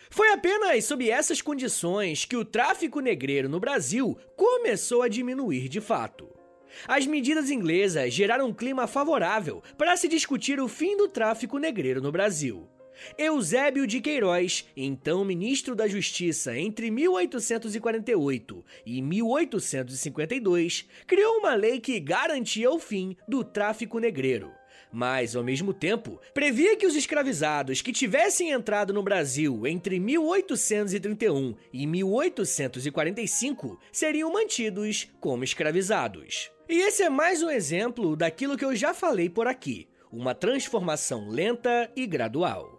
Foi 0.09 0.31
apenas 0.31 0.85
sob 0.85 1.11
essas 1.11 1.43
condições 1.43 2.25
que 2.25 2.37
o 2.37 2.45
tráfico 2.45 3.01
negreiro 3.01 3.49
no 3.49 3.61
Brasil 3.61 4.17
começou 4.37 5.03
a 5.03 5.09
diminuir 5.09 5.69
de 5.69 5.81
fato. 5.81 6.29
As 6.87 7.07
medidas 7.07 7.51
inglesas 7.51 8.15
geraram 8.15 8.47
um 8.47 8.55
clima 8.55 8.87
favorável 8.87 9.63
para 9.77 9.97
se 9.97 10.07
discutir 10.09 10.61
o 10.61 10.69
fim 10.69 10.97
do 10.97 11.09
tráfico 11.09 11.59
negreiro 11.59 12.01
no 12.01 12.13
Brasil. 12.13 12.69
Eusébio 13.17 13.87
de 13.87 14.01
Queiroz, 14.01 14.67
então 14.77 15.25
ministro 15.25 15.75
da 15.75 15.87
Justiça 15.89 16.57
entre 16.57 16.91
1848 16.91 18.65
e 18.85 19.03
1852, 19.03 20.87
criou 21.07 21.39
uma 21.39 21.55
lei 21.55 21.81
que 21.81 22.01
garantia 22.01 22.71
o 22.71 22.79
fim 22.79 23.17
do 23.27 23.45
tráfico 23.45 23.99
negreiro. 23.99 24.51
Mas, 24.91 25.37
ao 25.37 25.45
mesmo 25.45 25.75
tempo, 25.75 26.19
previa 26.33 26.77
que 26.77 26.87
os 26.87 26.97
escravizados 26.97 27.83
que 27.83 27.93
tivessem 27.93 28.51
entrado 28.51 28.93
no 28.93 29.03
Brasil 29.03 29.67
entre 29.67 30.01
1831 30.01 31.55
e 31.73 31.87
1845 31.87 33.79
seriam 33.93 34.33
mantidos 34.33 35.09
como 35.21 35.45
escravizados. 35.45 36.51
E 36.69 36.81
esse 36.81 37.03
é 37.03 37.11
mais 37.11 37.43
um 37.43 37.51
exemplo 37.51 38.17
daquilo 38.17 38.57
que 38.57 38.65
eu 38.65 38.75
já 38.75 38.95
falei 38.95 39.29
por 39.29 39.47
aqui: 39.47 39.87
uma 40.11 40.35
transformação 40.35 41.29
lenta 41.29 41.91
e 41.95 42.07
gradual. 42.07 42.78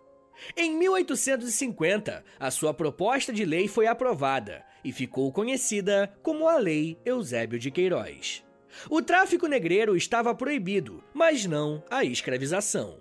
Em 0.56 0.76
1850, 0.76 2.24
a 2.40 2.52
sua 2.52 2.74
proposta 2.74 3.32
de 3.32 3.46
lei 3.46 3.68
foi 3.68 3.88
aprovada 3.88 4.64
e 4.84 4.92
ficou 4.92 5.32
conhecida 5.32 6.14
como 6.22 6.48
a 6.48 6.58
Lei 6.58 6.98
Eusébio 7.06 7.60
de 7.60 7.72
Queiroz. 7.72 8.44
O 8.90 9.02
tráfico 9.02 9.48
negreiro 9.48 9.96
estava 9.96 10.34
proibido, 10.34 11.04
mas 11.14 11.46
não 11.46 11.84
a 11.90 12.04
escravização. 12.04 12.98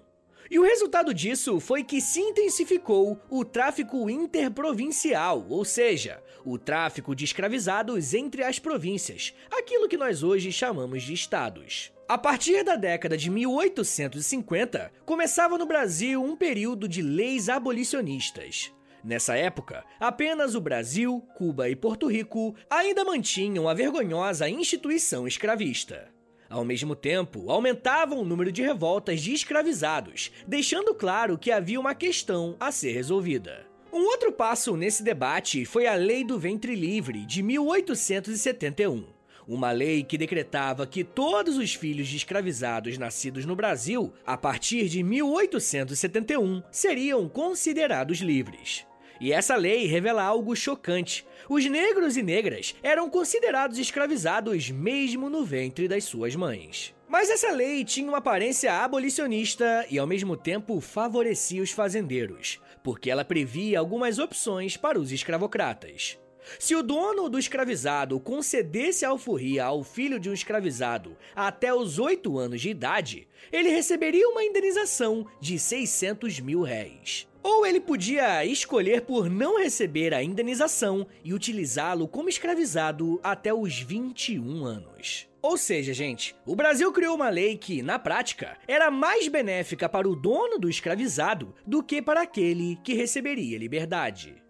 E 0.50 0.58
o 0.58 0.64
resultado 0.64 1.12
disso 1.12 1.60
foi 1.60 1.84
que 1.84 2.00
se 2.00 2.20
intensificou 2.20 3.20
o 3.28 3.44
tráfico 3.44 4.08
interprovincial, 4.08 5.46
ou 5.48 5.62
seja, 5.62 6.22
o 6.42 6.58
tráfico 6.58 7.14
de 7.14 7.24
escravizados 7.24 8.14
entre 8.14 8.42
as 8.42 8.58
províncias, 8.58 9.34
aquilo 9.50 9.88
que 9.88 9.98
nós 9.98 10.22
hoje 10.22 10.50
chamamos 10.50 11.02
de 11.02 11.12
estados. 11.12 11.92
A 12.08 12.16
partir 12.16 12.64
da 12.64 12.74
década 12.74 13.18
de 13.18 13.28
1850, 13.28 14.90
começava 15.04 15.58
no 15.58 15.66
Brasil 15.66 16.24
um 16.24 16.34
período 16.34 16.88
de 16.88 17.02
leis 17.02 17.50
abolicionistas. 17.50 18.72
Nessa 19.04 19.36
época, 19.36 19.84
apenas 20.00 20.54
o 20.54 20.60
Brasil, 20.60 21.22
Cuba 21.36 21.68
e 21.68 21.76
Porto 21.76 22.06
Rico 22.06 22.54
ainda 22.70 23.04
mantinham 23.04 23.68
a 23.68 23.74
vergonhosa 23.74 24.48
instituição 24.48 25.28
escravista. 25.28 26.08
Ao 26.48 26.64
mesmo 26.64 26.96
tempo, 26.96 27.50
aumentava 27.50 28.14
o 28.14 28.24
número 28.24 28.50
de 28.50 28.62
revoltas 28.62 29.20
de 29.20 29.34
escravizados, 29.34 30.32
deixando 30.46 30.94
claro 30.94 31.36
que 31.36 31.52
havia 31.52 31.78
uma 31.78 31.94
questão 31.94 32.56
a 32.58 32.72
ser 32.72 32.92
resolvida. 32.92 33.66
Um 33.92 34.06
outro 34.06 34.32
passo 34.32 34.78
nesse 34.78 35.02
debate 35.02 35.66
foi 35.66 35.86
a 35.86 35.94
Lei 35.94 36.24
do 36.24 36.38
Ventre 36.38 36.74
Livre 36.74 37.26
de 37.26 37.42
1871 37.42 39.17
uma 39.48 39.70
lei 39.70 40.04
que 40.04 40.18
decretava 40.18 40.86
que 40.86 41.02
todos 41.02 41.56
os 41.56 41.74
filhos 41.74 42.06
de 42.06 42.18
escravizados 42.18 42.98
nascidos 42.98 43.46
no 43.46 43.56
Brasil, 43.56 44.12
a 44.26 44.36
partir 44.36 44.88
de 44.90 45.02
1871, 45.02 46.62
seriam 46.70 47.26
considerados 47.26 48.18
livres. 48.18 48.86
E 49.20 49.32
essa 49.32 49.56
lei 49.56 49.86
revela 49.86 50.22
algo 50.22 50.54
chocante. 50.54 51.26
Os 51.48 51.64
negros 51.64 52.16
e 52.16 52.22
negras 52.22 52.76
eram 52.82 53.08
considerados 53.08 53.78
escravizados 53.78 54.70
mesmo 54.70 55.30
no 55.30 55.44
ventre 55.44 55.88
das 55.88 56.04
suas 56.04 56.36
mães. 56.36 56.94
Mas 57.08 57.30
essa 57.30 57.50
lei 57.50 57.84
tinha 57.84 58.06
uma 58.06 58.18
aparência 58.18 58.72
abolicionista 58.74 59.86
e 59.90 59.98
ao 59.98 60.06
mesmo 60.06 60.36
tempo 60.36 60.78
favorecia 60.78 61.62
os 61.62 61.70
fazendeiros, 61.70 62.60
porque 62.84 63.10
ela 63.10 63.24
previa 63.24 63.78
algumas 63.78 64.18
opções 64.18 64.76
para 64.76 65.00
os 65.00 65.10
escravocratas. 65.10 66.18
Se 66.58 66.74
o 66.74 66.82
dono 66.82 67.28
do 67.28 67.38
escravizado 67.38 68.18
concedesse 68.20 69.04
a 69.04 69.08
alforria 69.08 69.64
ao 69.64 69.82
filho 69.82 70.18
de 70.18 70.30
um 70.30 70.32
escravizado 70.32 71.16
até 71.34 71.72
os 71.74 71.98
8 71.98 72.38
anos 72.38 72.60
de 72.60 72.70
idade, 72.70 73.28
ele 73.52 73.68
receberia 73.68 74.28
uma 74.28 74.44
indenização 74.44 75.26
de 75.40 75.58
600 75.58 76.40
mil 76.40 76.62
réis. 76.62 77.28
Ou 77.42 77.64
ele 77.64 77.80
podia 77.80 78.44
escolher 78.44 79.02
por 79.02 79.30
não 79.30 79.58
receber 79.58 80.12
a 80.12 80.22
indenização 80.22 81.06
e 81.24 81.32
utilizá-lo 81.32 82.08
como 82.08 82.28
escravizado 82.28 83.20
até 83.22 83.54
os 83.54 83.78
21 83.80 84.64
anos. 84.64 85.28
Ou 85.40 85.56
seja, 85.56 85.94
gente, 85.94 86.34
o 86.44 86.56
Brasil 86.56 86.92
criou 86.92 87.14
uma 87.14 87.28
lei 87.28 87.56
que, 87.56 87.80
na 87.80 87.98
prática, 87.98 88.58
era 88.66 88.90
mais 88.90 89.28
benéfica 89.28 89.88
para 89.88 90.08
o 90.08 90.16
dono 90.16 90.58
do 90.58 90.68
escravizado 90.68 91.54
do 91.64 91.82
que 91.82 92.02
para 92.02 92.22
aquele 92.22 92.76
que 92.82 92.94
receberia 92.94 93.56
liberdade. 93.56 94.42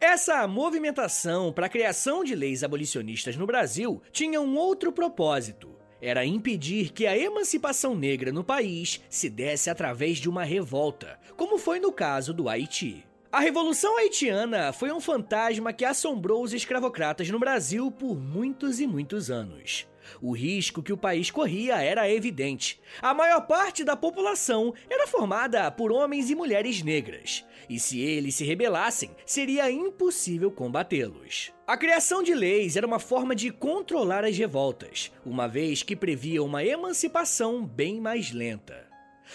Essa 0.00 0.46
movimentação 0.46 1.52
para 1.52 1.66
a 1.66 1.70
criação 1.70 2.24
de 2.24 2.34
leis 2.34 2.62
abolicionistas 2.62 3.36
no 3.36 3.46
Brasil 3.46 4.02
tinha 4.12 4.40
um 4.40 4.56
outro 4.56 4.92
propósito. 4.92 5.76
Era 6.00 6.24
impedir 6.24 6.92
que 6.92 7.06
a 7.06 7.16
emancipação 7.16 7.94
negra 7.94 8.30
no 8.30 8.44
país 8.44 9.00
se 9.08 9.30
desse 9.30 9.70
através 9.70 10.18
de 10.18 10.28
uma 10.28 10.44
revolta, 10.44 11.18
como 11.36 11.58
foi 11.58 11.80
no 11.80 11.90
caso 11.90 12.34
do 12.34 12.48
Haiti. 12.48 13.04
A 13.30 13.40
Revolução 13.40 13.98
Haitiana 13.98 14.72
foi 14.72 14.92
um 14.92 15.00
fantasma 15.00 15.72
que 15.72 15.84
assombrou 15.84 16.44
os 16.44 16.52
escravocratas 16.52 17.28
no 17.28 17.40
Brasil 17.40 17.90
por 17.90 18.16
muitos 18.16 18.78
e 18.78 18.86
muitos 18.86 19.30
anos. 19.30 19.86
O 20.22 20.32
risco 20.32 20.80
que 20.80 20.92
o 20.92 20.96
país 20.96 21.32
corria 21.32 21.82
era 21.82 22.08
evidente. 22.08 22.80
A 23.02 23.12
maior 23.12 23.40
parte 23.40 23.82
da 23.82 23.96
população 23.96 24.72
era 24.88 25.08
formada 25.08 25.68
por 25.72 25.90
homens 25.90 26.30
e 26.30 26.36
mulheres 26.36 26.82
negras, 26.82 27.44
e 27.68 27.80
se 27.80 28.00
eles 28.00 28.36
se 28.36 28.44
rebelassem, 28.44 29.10
seria 29.26 29.68
impossível 29.70 30.50
combatê-los. 30.50 31.52
A 31.66 31.76
criação 31.76 32.22
de 32.22 32.32
leis 32.32 32.76
era 32.76 32.86
uma 32.86 33.00
forma 33.00 33.34
de 33.34 33.50
controlar 33.50 34.24
as 34.24 34.38
revoltas, 34.38 35.10
uma 35.24 35.48
vez 35.48 35.82
que 35.82 35.96
previa 35.96 36.44
uma 36.44 36.64
emancipação 36.64 37.66
bem 37.66 38.00
mais 38.00 38.30
lenta. 38.30 38.85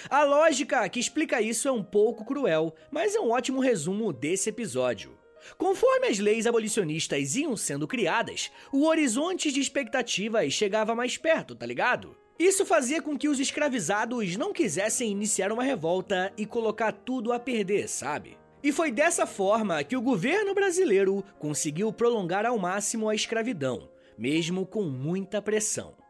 A 0.10 0.24
lógica 0.24 0.88
que 0.89 1.00
explica 1.00 1.41
isso 1.41 1.67
é 1.67 1.71
um 1.71 1.83
pouco 1.83 2.25
cruel, 2.25 2.74
mas 2.89 3.15
é 3.15 3.19
um 3.19 3.31
ótimo 3.31 3.60
resumo 3.60 4.12
desse 4.12 4.50
episódio. 4.50 5.17
Conforme 5.57 6.07
as 6.07 6.19
leis 6.19 6.45
abolicionistas 6.45 7.36
iam 7.36 7.57
sendo 7.57 7.88
criadas, 7.88 8.51
o 8.71 8.86
horizonte 8.86 9.51
de 9.51 9.60
expectativas 9.60 10.53
chegava 10.53 10.95
mais 10.95 11.17
perto, 11.17 11.55
tá 11.55 11.65
ligado? 11.65 12.15
Isso 12.38 12.65
fazia 12.65 13.01
com 13.01 13.17
que 13.17 13.27
os 13.27 13.39
escravizados 13.39 14.36
não 14.36 14.53
quisessem 14.53 15.12
iniciar 15.12 15.51
uma 15.51 15.63
revolta 15.63 16.33
e 16.38 16.45
colocar 16.45 16.91
tudo 16.91 17.31
a 17.31 17.39
perder, 17.39 17.88
sabe? 17.88 18.38
E 18.63 18.71
foi 18.71 18.91
dessa 18.91 19.25
forma 19.25 19.83
que 19.83 19.98
o 19.98 20.01
governo 20.01 20.53
brasileiro 20.53 21.24
conseguiu 21.39 21.91
prolongar 21.91 22.45
ao 22.45 22.57
máximo 22.57 23.10
a 23.10 23.15
escravidão, 23.15 23.89
mesmo 24.17 24.65
com 24.65 24.83
muita 24.83 25.41
pressão. 25.41 26.00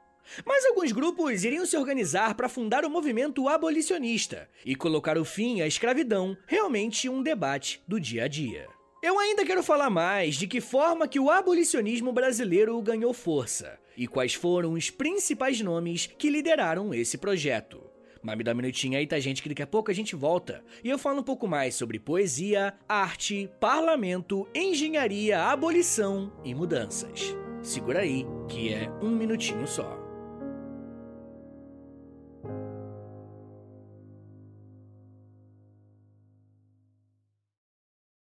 Mas 0.45 0.65
alguns 0.65 0.91
grupos 0.91 1.43
iriam 1.43 1.65
se 1.65 1.77
organizar 1.77 2.35
para 2.35 2.49
fundar 2.49 2.85
o 2.85 2.89
movimento 2.89 3.47
abolicionista 3.47 4.49
e 4.65 4.75
colocar 4.75 5.17
o 5.17 5.25
fim 5.25 5.61
à 5.61 5.67
escravidão, 5.67 6.37
realmente 6.47 7.09
um 7.09 7.21
debate 7.21 7.81
do 7.87 7.99
dia 7.99 8.25
a 8.25 8.27
dia. 8.27 8.67
Eu 9.03 9.17
ainda 9.17 9.43
quero 9.43 9.63
falar 9.63 9.89
mais 9.89 10.35
de 10.35 10.45
que 10.45 10.61
forma 10.61 11.07
que 11.07 11.19
o 11.19 11.31
abolicionismo 11.31 12.13
brasileiro 12.13 12.79
ganhou 12.81 13.13
força 13.13 13.79
e 13.97 14.07
quais 14.07 14.33
foram 14.33 14.73
os 14.73 14.89
principais 14.89 15.59
nomes 15.59 16.05
que 16.05 16.29
lideraram 16.29 16.93
esse 16.93 17.17
projeto. 17.17 17.81
Mas 18.21 18.37
me 18.37 18.43
dá 18.43 18.51
um 18.51 18.55
minutinho 18.55 18.97
aí, 18.97 19.07
tá, 19.07 19.19
gente? 19.19 19.41
Que 19.41 19.49
daqui 19.49 19.63
a 19.63 19.67
pouco 19.67 19.89
a 19.89 19.93
gente 19.93 20.15
volta 20.15 20.63
e 20.83 20.89
eu 20.89 20.99
falo 20.99 21.21
um 21.21 21.23
pouco 21.23 21.47
mais 21.47 21.73
sobre 21.75 21.99
poesia, 21.99 22.73
arte, 22.87 23.49
parlamento, 23.59 24.47
engenharia, 24.53 25.45
abolição 25.45 26.31
e 26.43 26.53
mudanças. 26.53 27.35
Segura 27.63 28.01
aí, 28.01 28.25
que 28.47 28.73
é 28.73 28.89
um 29.01 29.09
minutinho 29.09 29.67
só. 29.67 30.00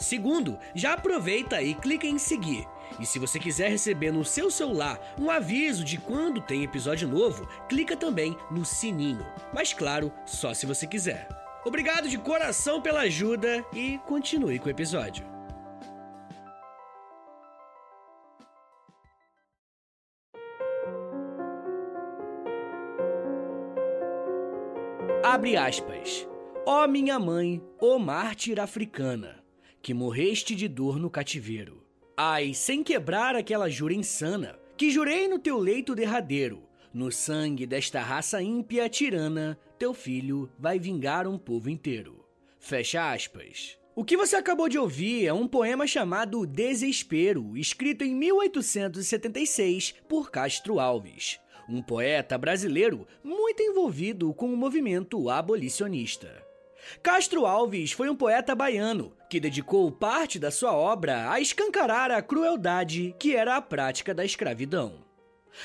Segundo, 0.00 0.58
já 0.74 0.94
aproveita 0.94 1.60
e 1.60 1.74
clica 1.74 2.06
em 2.06 2.18
seguir. 2.18 2.66
E 2.98 3.04
se 3.04 3.18
você 3.18 3.38
quiser 3.38 3.70
receber 3.70 4.10
no 4.10 4.24
seu 4.24 4.50
celular 4.50 4.98
um 5.20 5.30
aviso 5.30 5.84
de 5.84 5.98
quando 5.98 6.40
tem 6.40 6.64
episódio 6.64 7.06
novo, 7.06 7.46
clica 7.68 7.94
também 7.94 8.34
no 8.50 8.64
sininho. 8.64 9.24
Mas 9.54 9.74
claro, 9.74 10.10
só 10.24 10.54
se 10.54 10.64
você 10.64 10.86
quiser. 10.86 11.28
Obrigado 11.66 12.08
de 12.08 12.16
coração 12.16 12.80
pela 12.80 13.00
ajuda 13.00 13.62
e 13.74 13.98
continue 14.06 14.58
com 14.58 14.68
o 14.68 14.70
episódio. 14.70 15.28
Abre 25.22 25.58
aspas. 25.58 26.26
Ó 26.64 26.84
oh, 26.84 26.88
minha 26.88 27.18
mãe, 27.18 27.62
ó 27.78 27.96
oh, 27.96 27.98
mártir 27.98 28.58
africana 28.58 29.39
que 29.82 29.94
morreste 29.94 30.54
de 30.54 30.68
dor 30.68 30.98
no 30.98 31.10
cativeiro. 31.10 31.84
Ai, 32.16 32.52
sem 32.52 32.82
quebrar 32.82 33.34
aquela 33.34 33.68
jura 33.68 33.94
insana, 33.94 34.58
que 34.76 34.90
jurei 34.90 35.26
no 35.28 35.38
teu 35.38 35.58
leito 35.58 35.94
derradeiro, 35.94 36.62
no 36.92 37.10
sangue 37.12 37.66
desta 37.66 38.00
raça 38.00 38.42
ímpia 38.42 38.88
tirana, 38.88 39.58
teu 39.78 39.94
filho 39.94 40.50
vai 40.58 40.78
vingar 40.78 41.26
um 41.26 41.38
povo 41.38 41.70
inteiro. 41.70 42.24
Fecha 42.58 43.12
aspas. 43.12 43.78
O 43.94 44.04
que 44.04 44.16
você 44.16 44.36
acabou 44.36 44.68
de 44.68 44.78
ouvir 44.78 45.26
é 45.26 45.32
um 45.32 45.46
poema 45.46 45.86
chamado 45.86 46.46
Desespero, 46.46 47.56
escrito 47.56 48.04
em 48.04 48.14
1876 48.14 49.94
por 50.08 50.30
Castro 50.30 50.78
Alves, 50.80 51.38
um 51.68 51.80
poeta 51.80 52.36
brasileiro 52.36 53.06
muito 53.22 53.62
envolvido 53.62 54.34
com 54.34 54.52
o 54.52 54.56
movimento 54.56 55.30
abolicionista. 55.30 56.49
Castro 57.02 57.46
Alves 57.46 57.92
foi 57.92 58.10
um 58.10 58.16
poeta 58.16 58.54
baiano 58.54 59.12
que 59.28 59.40
dedicou 59.40 59.90
parte 59.90 60.38
da 60.38 60.50
sua 60.50 60.72
obra 60.72 61.30
a 61.30 61.40
escancarar 61.40 62.10
a 62.10 62.20
crueldade 62.20 63.14
que 63.18 63.36
era 63.36 63.56
a 63.56 63.62
prática 63.62 64.12
da 64.12 64.24
escravidão. 64.24 65.04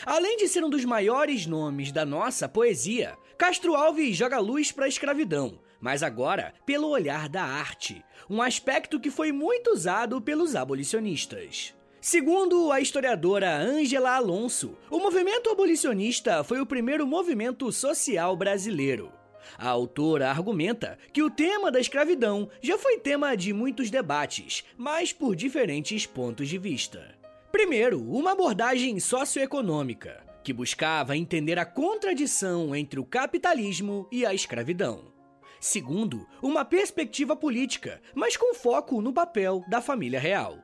Além 0.05 0.37
de 0.37 0.47
ser 0.47 0.63
um 0.63 0.69
dos 0.69 0.85
maiores 0.85 1.45
nomes 1.45 1.91
da 1.91 2.05
nossa 2.05 2.47
poesia, 2.47 3.17
Castro 3.37 3.75
Alves 3.75 4.15
joga 4.15 4.39
luz 4.39 4.71
para 4.71 4.85
a 4.85 4.89
escravidão, 4.89 5.59
mas 5.79 6.03
agora 6.03 6.53
pelo 6.65 6.89
olhar 6.89 7.27
da 7.27 7.43
arte, 7.43 8.03
um 8.29 8.41
aspecto 8.41 8.99
que 8.99 9.11
foi 9.11 9.31
muito 9.31 9.71
usado 9.71 10.21
pelos 10.21 10.55
abolicionistas. 10.55 11.73
Segundo 11.99 12.71
a 12.71 12.79
historiadora 12.79 13.57
Ângela 13.57 14.15
Alonso, 14.15 14.77
o 14.91 14.99
movimento 14.99 15.49
abolicionista 15.49 16.43
foi 16.43 16.61
o 16.61 16.65
primeiro 16.65 17.07
movimento 17.07 17.71
social 17.71 18.37
brasileiro. 18.37 19.11
A 19.57 19.69
autora 19.69 20.29
argumenta 20.29 20.97
que 21.13 21.23
o 21.23 21.29
tema 21.29 21.71
da 21.71 21.79
escravidão 21.79 22.49
já 22.61 22.77
foi 22.77 22.97
tema 22.97 23.35
de 23.35 23.53
muitos 23.53 23.89
debates, 23.89 24.63
mas 24.77 25.13
por 25.13 25.35
diferentes 25.35 26.05
pontos 26.05 26.47
de 26.49 26.57
vista. 26.57 27.15
Primeiro, 27.51 28.01
uma 28.11 28.33
abordagem 28.33 28.99
socioeconômica, 28.99 30.23
que 30.43 30.53
buscava 30.53 31.17
entender 31.17 31.57
a 31.57 31.65
contradição 31.65 32.75
entre 32.75 32.99
o 32.99 33.05
capitalismo 33.05 34.07
e 34.11 34.25
a 34.25 34.33
escravidão. 34.33 35.13
Segundo, 35.59 36.27
uma 36.41 36.63
perspectiva 36.63 37.35
política, 37.35 38.01
mas 38.13 38.37
com 38.37 38.53
foco 38.53 39.01
no 39.01 39.11
papel 39.11 39.63
da 39.67 39.81
família 39.81 40.19
real. 40.19 40.59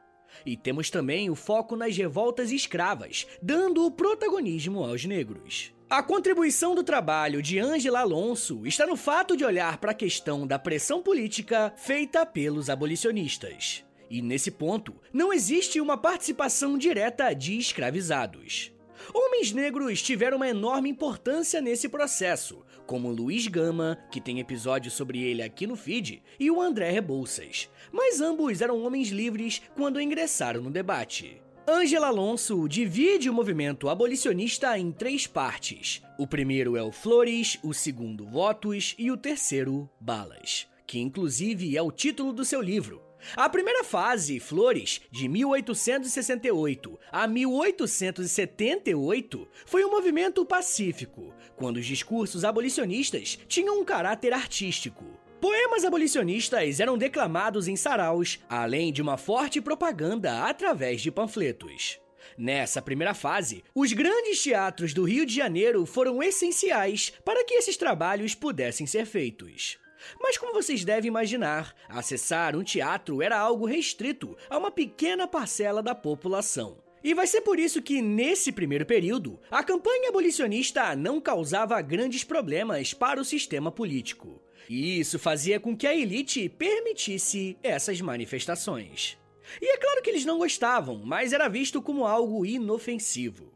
E 0.45 0.55
temos 0.55 0.89
também 0.89 1.29
o 1.29 1.35
foco 1.35 1.75
nas 1.75 1.95
revoltas 1.97 2.51
escravas, 2.51 3.25
dando 3.41 3.85
o 3.85 3.91
protagonismo 3.91 4.83
aos 4.83 5.05
negros. 5.05 5.73
A 5.91 6.01
contribuição 6.01 6.73
do 6.73 6.85
trabalho 6.85 7.41
de 7.41 7.59
Angela 7.59 7.99
Alonso 7.99 8.65
está 8.65 8.87
no 8.87 8.95
fato 8.95 9.35
de 9.35 9.43
olhar 9.43 9.77
para 9.77 9.91
a 9.91 9.93
questão 9.93 10.47
da 10.47 10.57
pressão 10.57 11.03
política 11.03 11.73
feita 11.75 12.25
pelos 12.25 12.69
abolicionistas. 12.69 13.83
E 14.09 14.21
nesse 14.21 14.51
ponto, 14.51 14.95
não 15.11 15.33
existe 15.33 15.81
uma 15.81 15.97
participação 15.97 16.77
direta 16.77 17.33
de 17.33 17.57
escravizados. 17.57 18.71
Homens 19.13 19.51
negros 19.51 20.01
tiveram 20.01 20.37
uma 20.37 20.47
enorme 20.47 20.87
importância 20.87 21.59
nesse 21.59 21.89
processo, 21.89 22.63
como 22.87 23.11
Luiz 23.11 23.47
Gama, 23.47 23.97
que 24.09 24.21
tem 24.21 24.39
episódio 24.39 24.89
sobre 24.89 25.21
ele 25.21 25.43
aqui 25.43 25.67
no 25.67 25.75
feed, 25.75 26.23
e 26.39 26.49
o 26.49 26.61
André 26.61 26.89
Rebouças. 26.89 27.69
Mas 27.91 28.21
ambos 28.21 28.61
eram 28.61 28.81
homens 28.81 29.09
livres 29.09 29.61
quando 29.75 29.99
ingressaram 29.99 30.61
no 30.61 30.71
debate. 30.71 31.41
Angela 31.67 32.07
Alonso 32.07 32.67
divide 32.67 33.29
o 33.29 33.33
movimento 33.33 33.87
abolicionista 33.87 34.79
em 34.79 34.91
três 34.91 35.27
partes. 35.27 36.01
O 36.17 36.25
primeiro 36.25 36.75
é 36.75 36.81
o 36.81 36.91
Flores, 36.91 37.59
o 37.61 37.71
segundo 37.71 38.25
Votos 38.25 38.95
e 38.97 39.11
o 39.11 39.17
terceiro 39.17 39.87
Balas, 39.99 40.67
que 40.87 40.99
inclusive 40.99 41.77
é 41.77 41.81
o 41.81 41.91
título 41.91 42.33
do 42.33 42.43
seu 42.43 42.61
livro. 42.61 42.99
A 43.35 43.47
primeira 43.47 43.83
fase, 43.83 44.39
Flores, 44.39 45.01
de 45.11 45.27
1868 45.27 46.99
a 47.11 47.27
1878, 47.27 49.47
foi 49.67 49.85
um 49.85 49.91
movimento 49.91 50.43
pacífico, 50.43 51.31
quando 51.55 51.77
os 51.77 51.85
discursos 51.85 52.43
abolicionistas 52.43 53.37
tinham 53.47 53.79
um 53.79 53.85
caráter 53.85 54.33
artístico. 54.33 55.05
Poemas 55.41 55.83
abolicionistas 55.83 56.79
eram 56.79 56.95
declamados 56.95 57.67
em 57.67 57.75
saraus, 57.75 58.39
além 58.47 58.93
de 58.93 59.01
uma 59.01 59.17
forte 59.17 59.59
propaganda 59.59 60.43
através 60.43 61.01
de 61.01 61.09
panfletos. 61.09 61.99
Nessa 62.37 62.79
primeira 62.79 63.15
fase, 63.15 63.63
os 63.73 63.91
grandes 63.91 64.43
teatros 64.43 64.93
do 64.93 65.03
Rio 65.03 65.25
de 65.25 65.33
Janeiro 65.33 65.83
foram 65.87 66.21
essenciais 66.21 67.11
para 67.25 67.43
que 67.43 67.55
esses 67.55 67.75
trabalhos 67.75 68.35
pudessem 68.35 68.85
ser 68.85 69.07
feitos. 69.07 69.79
Mas 70.21 70.37
como 70.37 70.53
vocês 70.53 70.85
devem 70.85 71.07
imaginar, 71.07 71.75
acessar 71.89 72.55
um 72.55 72.63
teatro 72.63 73.19
era 73.19 73.39
algo 73.39 73.65
restrito 73.65 74.37
a 74.47 74.59
uma 74.59 74.69
pequena 74.69 75.27
parcela 75.27 75.81
da 75.81 75.95
população. 75.95 76.77
E 77.03 77.15
vai 77.15 77.25
ser 77.25 77.41
por 77.41 77.57
isso 77.57 77.81
que, 77.81 77.99
nesse 77.99 78.51
primeiro 78.51 78.85
período, 78.85 79.39
a 79.49 79.63
campanha 79.63 80.09
abolicionista 80.09 80.95
não 80.95 81.19
causava 81.19 81.81
grandes 81.81 82.23
problemas 82.23 82.93
para 82.93 83.19
o 83.19 83.25
sistema 83.25 83.71
político. 83.71 84.39
Isso 84.71 85.19
fazia 85.19 85.59
com 85.59 85.75
que 85.75 85.85
a 85.85 85.93
elite 85.93 86.47
permitisse 86.47 87.57
essas 87.61 87.99
manifestações. 87.99 89.17
E 89.61 89.65
é 89.65 89.75
claro 89.75 90.01
que 90.01 90.09
eles 90.09 90.23
não 90.23 90.37
gostavam, 90.37 91.01
mas 91.03 91.33
era 91.33 91.49
visto 91.49 91.81
como 91.81 92.07
algo 92.07 92.45
inofensivo. 92.45 93.51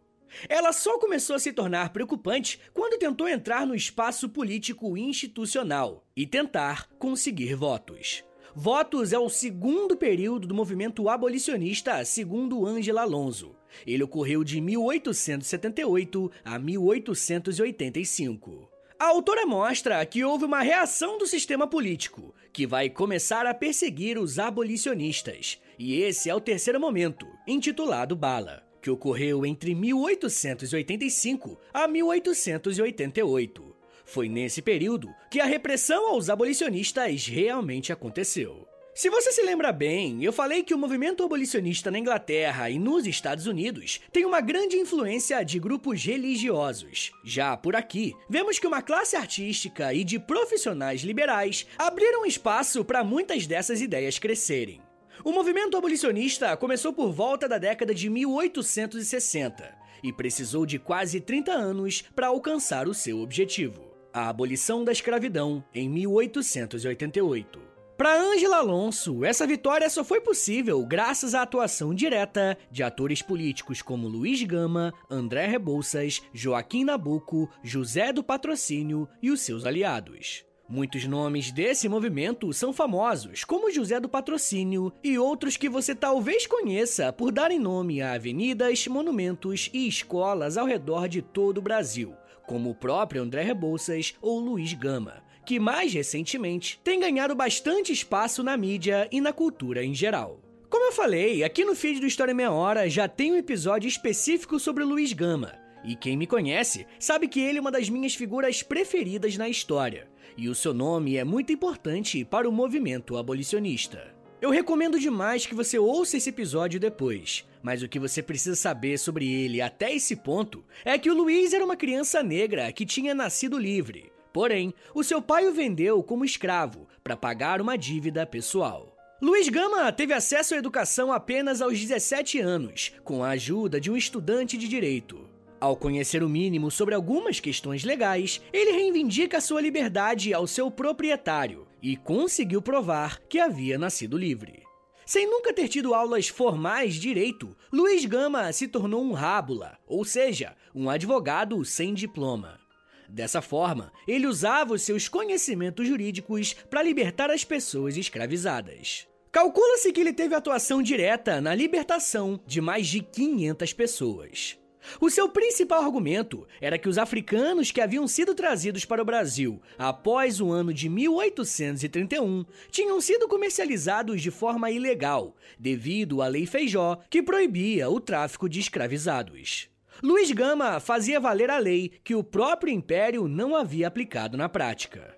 Ela 0.49 0.73
só 0.73 0.99
começou 0.99 1.37
a 1.37 1.39
se 1.39 1.53
tornar 1.53 1.93
preocupante 1.93 2.59
quando 2.73 2.99
tentou 2.99 3.29
entrar 3.29 3.65
no 3.65 3.73
espaço 3.73 4.27
político 4.27 4.97
institucional 4.97 6.05
e 6.17 6.27
tentar 6.27 6.89
conseguir 6.99 7.55
votos. 7.55 8.25
Votos 8.53 9.13
é 9.13 9.19
o 9.19 9.29
segundo 9.29 9.95
período 9.95 10.45
do 10.45 10.53
movimento 10.53 11.07
abolicionista, 11.07 12.03
segundo 12.03 12.65
Ângela 12.65 13.03
Alonso. 13.03 13.55
Ele 13.87 14.03
ocorreu 14.03 14.43
de 14.43 14.59
1878 14.59 16.29
a 16.43 16.59
1885. 16.59 18.74
A 18.97 19.07
autora 19.07 19.45
mostra 19.45 20.05
que 20.05 20.23
houve 20.23 20.45
uma 20.45 20.61
reação 20.61 21.17
do 21.17 21.27
sistema 21.27 21.67
político, 21.67 22.33
que 22.53 22.65
vai 22.65 22.89
começar 22.89 23.45
a 23.45 23.53
perseguir 23.53 24.17
os 24.17 24.39
abolicionistas, 24.39 25.61
e 25.77 26.01
esse 26.01 26.29
é 26.29 26.35
o 26.35 26.39
terceiro 26.39 26.79
momento, 26.79 27.27
intitulado 27.45 28.15
Bala, 28.15 28.63
que 28.81 28.89
ocorreu 28.89 29.45
entre 29.45 29.75
1885 29.75 31.59
a 31.73 31.89
1888. 31.89 33.75
Foi 34.05 34.29
nesse 34.29 34.61
período 34.61 35.09
que 35.29 35.41
a 35.41 35.45
repressão 35.45 36.07
aos 36.07 36.29
abolicionistas 36.29 37.27
realmente 37.27 37.91
aconteceu. 37.91 38.65
Se 38.95 39.09
você 39.09 39.29
se 39.33 39.41
lembra 39.41 39.73
bem, 39.73 40.23
eu 40.23 40.31
falei 40.31 40.63
que 40.63 40.73
o 40.73 40.77
movimento 40.77 41.21
abolicionista 41.21 41.91
na 41.91 41.99
Inglaterra 41.99 42.69
e 42.69 42.79
nos 42.79 43.05
Estados 43.05 43.45
Unidos 43.45 43.99
tem 44.09 44.23
uma 44.23 44.39
grande 44.39 44.77
influência 44.77 45.43
de 45.43 45.59
grupos 45.59 46.05
religiosos. 46.05 47.11
Já 47.21 47.57
por 47.57 47.75
aqui, 47.75 48.13
vemos 48.29 48.57
que 48.57 48.65
uma 48.65 48.81
classe 48.81 49.17
artística 49.17 49.93
e 49.93 50.05
de 50.05 50.17
profissionais 50.17 51.01
liberais 51.01 51.67
abriram 51.77 52.25
espaço 52.25 52.85
para 52.85 53.03
muitas 53.03 53.45
dessas 53.45 53.81
ideias 53.81 54.17
crescerem. 54.17 54.81
O 55.25 55.33
movimento 55.33 55.75
abolicionista 55.75 56.55
começou 56.55 56.93
por 56.93 57.11
volta 57.11 57.49
da 57.49 57.57
década 57.57 57.93
de 57.93 58.09
1860 58.09 59.75
e 60.01 60.13
precisou 60.13 60.65
de 60.65 60.79
quase 60.79 61.19
30 61.19 61.51
anos 61.51 62.01
para 62.15 62.27
alcançar 62.27 62.87
o 62.87 62.93
seu 62.93 63.19
objetivo 63.19 63.93
a 64.13 64.29
abolição 64.29 64.85
da 64.85 64.93
escravidão 64.93 65.61
em 65.73 65.89
1888. 65.89 67.74
Para 67.97 68.21
Ângela 68.21 68.57
Alonso, 68.57 69.23
essa 69.23 69.47
vitória 69.47 69.89
só 69.89 70.03
foi 70.03 70.19
possível 70.19 70.85
graças 70.85 71.33
à 71.33 71.41
atuação 71.41 71.95
direta 71.95 72.57
de 72.69 72.83
atores 72.83 73.21
políticos 73.21 73.81
como 73.81 74.09
Luiz 74.09 74.43
Gama, 74.43 74.93
André 75.09 75.47
Rebouças, 75.47 76.21
Joaquim 76.33 76.83
Nabuco, 76.83 77.49
José 77.63 78.11
do 78.11 78.21
Patrocínio 78.21 79.07
e 79.21 79.31
os 79.31 79.39
seus 79.39 79.65
aliados. 79.65 80.43
Muitos 80.67 81.05
nomes 81.05 81.51
desse 81.51 81.87
movimento 81.87 82.51
são 82.51 82.73
famosos, 82.73 83.45
como 83.45 83.71
José 83.71 83.97
do 83.97 84.09
Patrocínio 84.09 84.91
e 85.01 85.17
outros 85.17 85.55
que 85.55 85.69
você 85.69 85.95
talvez 85.95 86.45
conheça 86.45 87.13
por 87.13 87.31
darem 87.31 87.59
nome 87.59 88.01
a 88.01 88.13
avenidas, 88.13 88.87
monumentos 88.87 89.69
e 89.73 89.87
escolas 89.87 90.57
ao 90.57 90.65
redor 90.65 91.07
de 91.07 91.21
todo 91.21 91.59
o 91.59 91.61
Brasil, 91.61 92.13
como 92.45 92.71
o 92.71 92.75
próprio 92.75 93.21
André 93.21 93.43
Rebouças 93.43 94.15
ou 94.21 94.39
Luiz 94.39 94.73
Gama, 94.73 95.23
que 95.45 95.59
mais 95.59 95.93
recentemente 95.93 96.79
tem 96.83 96.99
ganhado 96.99 97.35
bastante 97.35 97.93
espaço 97.93 98.41
na 98.41 98.57
mídia 98.57 99.07
e 99.11 99.21
na 99.21 99.31
cultura 99.31 99.83
em 99.83 99.93
geral. 99.93 100.41
Como 100.69 100.85
eu 100.85 100.91
falei, 100.91 101.43
aqui 101.43 101.63
no 101.63 101.75
feed 101.75 101.99
do 101.99 102.07
História 102.07 102.33
Meia 102.33 102.51
Hora 102.51 102.89
já 102.89 103.07
tem 103.07 103.31
um 103.31 103.37
episódio 103.37 103.87
específico 103.87 104.59
sobre 104.59 104.83
Luiz 104.83 105.13
Gama, 105.13 105.53
e 105.85 105.95
quem 105.95 106.17
me 106.17 106.25
conhece 106.25 106.87
sabe 106.99 107.27
que 107.27 107.39
ele 107.39 107.59
é 107.59 107.61
uma 107.61 107.71
das 107.71 107.89
minhas 107.89 108.15
figuras 108.15 108.63
preferidas 108.63 109.37
na 109.37 109.47
história, 109.47 110.07
e 110.35 110.49
o 110.49 110.55
seu 110.55 110.73
nome 110.73 111.15
é 111.15 111.23
muito 111.23 111.53
importante 111.53 112.25
para 112.25 112.49
o 112.49 112.51
movimento 112.51 113.15
abolicionista. 113.15 114.13
Eu 114.41 114.49
recomendo 114.49 114.99
demais 114.99 115.45
que 115.45 115.55
você 115.55 115.79
ouça 115.79 116.17
esse 116.17 116.29
episódio 116.29 116.79
depois, 116.79 117.45
mas 117.63 117.81
o 117.81 117.87
que 117.87 117.99
você 117.99 118.21
precisa 118.21 118.55
saber 118.55 118.97
sobre 118.97 119.31
ele 119.31 119.61
até 119.61 119.93
esse 119.93 120.15
ponto 120.15 120.63
é 120.83 120.97
que 120.97 121.09
o 121.09 121.15
Luiz 121.15 121.53
era 121.53 121.63
uma 121.63 121.77
criança 121.77 122.21
negra 122.21 122.71
que 122.71 122.85
tinha 122.85 123.15
nascido 123.15 123.57
livre. 123.57 124.11
Porém, 124.35 124.73
o 124.93 125.01
seu 125.01 125.21
pai 125.21 125.47
o 125.47 125.53
vendeu 125.53 126.03
como 126.03 126.25
escravo 126.25 126.89
para 127.01 127.15
pagar 127.15 127.61
uma 127.61 127.77
dívida 127.77 128.25
pessoal. 128.25 128.93
Luiz 129.21 129.47
Gama 129.47 129.89
teve 129.93 130.13
acesso 130.13 130.53
à 130.53 130.57
educação 130.57 131.09
apenas 131.09 131.61
aos 131.61 131.79
17 131.79 132.41
anos, 132.41 132.91
com 133.01 133.23
a 133.23 133.29
ajuda 133.29 133.79
de 133.79 133.89
um 133.89 133.95
estudante 133.95 134.57
de 134.57 134.67
direito. 134.67 135.25
Ao 135.57 135.73
conhecer 135.73 136.21
o 136.21 136.27
mínimo 136.27 136.69
sobre 136.69 136.93
algumas 136.93 137.39
questões 137.39 137.85
legais, 137.85 138.41
ele 138.51 138.73
reivindica 138.73 139.39
sua 139.39 139.61
liberdade 139.61 140.33
ao 140.33 140.45
seu 140.45 140.69
proprietário 140.69 141.65
e 141.81 141.95
conseguiu 141.95 142.61
provar 142.61 143.21
que 143.29 143.39
havia 143.39 143.77
nascido 143.77 144.17
livre. 144.17 144.63
Sem 145.05 145.29
nunca 145.29 145.53
ter 145.53 145.69
tido 145.69 145.93
aulas 145.93 146.27
formais 146.27 146.95
de 146.95 146.99
direito, 146.99 147.55
Luiz 147.71 148.03
Gama 148.03 148.51
se 148.51 148.67
tornou 148.67 149.01
um 149.01 149.13
rábula, 149.13 149.77
ou 149.87 150.03
seja, 150.03 150.57
um 150.75 150.89
advogado 150.89 151.63
sem 151.63 151.93
diploma. 151.93 152.64
Dessa 153.09 153.41
forma, 153.41 153.91
ele 154.07 154.27
usava 154.27 154.73
os 154.73 154.81
seus 154.81 155.07
conhecimentos 155.07 155.87
jurídicos 155.87 156.53
para 156.69 156.83
libertar 156.83 157.29
as 157.29 157.43
pessoas 157.43 157.97
escravizadas. 157.97 159.07
Calcula-se 159.31 159.91
que 159.91 159.99
ele 159.99 160.13
teve 160.13 160.33
atuação 160.33 160.81
direta 160.81 161.41
na 161.41 161.53
libertação 161.53 162.39
de 162.47 162.61
mais 162.61 162.87
de 162.87 163.01
500 163.01 163.73
pessoas. 163.73 164.57
O 164.99 165.09
seu 165.09 165.27
principal 165.27 165.83
argumento 165.83 166.47
era 166.61 166.77
que 166.77 166.87
os 166.87 166.97
africanos 166.97 167.71
que 167.71 167.81
haviam 167.81 168.07
sido 168.07 168.33
trazidos 168.33 168.85
para 168.85 169.01
o 169.01 169.05
Brasil 169.05 169.61
após 169.77 170.39
o 170.39 170.51
ano 170.51 170.73
de 170.73 170.87
1831 170.87 172.45
tinham 172.69 173.01
sido 173.01 173.27
comercializados 173.27 174.21
de 174.21 174.31
forma 174.31 174.71
ilegal, 174.71 175.35
devido 175.59 176.21
à 176.21 176.27
Lei 176.27 176.45
Feijó, 176.45 176.99
que 177.09 177.23
proibia 177.23 177.89
o 177.89 177.99
tráfico 177.99 178.47
de 178.47 178.59
escravizados. 178.59 179.69
Luiz 180.03 180.31
Gama 180.31 180.79
fazia 180.79 181.19
valer 181.19 181.49
a 181.49 181.57
lei 181.57 181.91
que 182.03 182.15
o 182.15 182.23
próprio 182.23 182.73
império 182.73 183.27
não 183.27 183.55
havia 183.55 183.87
aplicado 183.87 184.37
na 184.37 184.49
prática. 184.49 185.15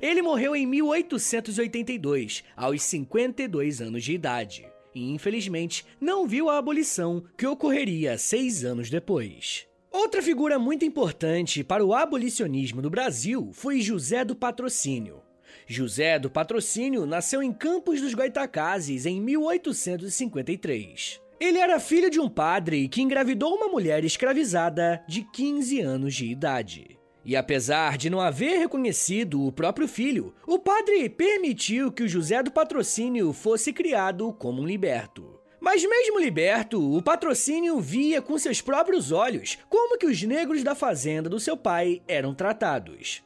Ele 0.00 0.22
morreu 0.22 0.54
em 0.54 0.66
1882, 0.66 2.44
aos 2.56 2.82
52 2.82 3.80
anos 3.80 4.04
de 4.04 4.12
idade 4.12 4.70
e 4.94 5.12
infelizmente 5.12 5.84
não 6.00 6.26
viu 6.26 6.48
a 6.48 6.56
abolição 6.58 7.22
que 7.36 7.46
ocorreria 7.46 8.16
seis 8.18 8.64
anos 8.64 8.90
depois. 8.90 9.66
Outra 9.90 10.22
figura 10.22 10.58
muito 10.58 10.84
importante 10.84 11.64
para 11.64 11.84
o 11.84 11.94
abolicionismo 11.94 12.80
no 12.80 12.90
Brasil 12.90 13.50
foi 13.52 13.80
José 13.80 14.24
do 14.24 14.36
Patrocínio. 14.36 15.20
José 15.66 16.16
do 16.18 16.30
Patrocínio 16.30 17.04
nasceu 17.06 17.42
em 17.42 17.52
Campos 17.52 18.00
dos 18.00 18.14
Goitacazes 18.14 19.04
em 19.04 19.20
1853. 19.20 21.20
Ele 21.40 21.56
era 21.56 21.80
filho 21.80 22.10
de 22.10 22.20
um 22.20 22.28
padre 22.28 22.86
que 22.86 23.00
engravidou 23.00 23.54
uma 23.54 23.66
mulher 23.66 24.04
escravizada 24.04 25.02
de 25.08 25.22
15 25.22 25.80
anos 25.80 26.14
de 26.14 26.26
idade. 26.26 26.98
E 27.24 27.34
apesar 27.34 27.96
de 27.96 28.10
não 28.10 28.20
haver 28.20 28.58
reconhecido 28.58 29.46
o 29.46 29.50
próprio 29.50 29.88
filho, 29.88 30.34
o 30.46 30.58
padre 30.58 31.08
permitiu 31.08 31.90
que 31.90 32.02
o 32.02 32.08
José 32.08 32.42
do 32.42 32.50
Patrocínio 32.50 33.32
fosse 33.32 33.72
criado 33.72 34.30
como 34.34 34.60
um 34.60 34.66
liberto. 34.66 35.40
Mas 35.58 35.82
mesmo 35.82 36.20
liberto, 36.20 36.96
o 36.96 37.02
patrocínio 37.02 37.80
via 37.80 38.20
com 38.20 38.36
seus 38.36 38.60
próprios 38.60 39.10
olhos 39.10 39.56
como 39.68 39.96
que 39.96 40.06
os 40.06 40.22
negros 40.22 40.62
da 40.62 40.74
fazenda 40.74 41.28
do 41.28 41.40
seu 41.40 41.56
pai 41.56 42.02
eram 42.06 42.34
tratados. 42.34 43.22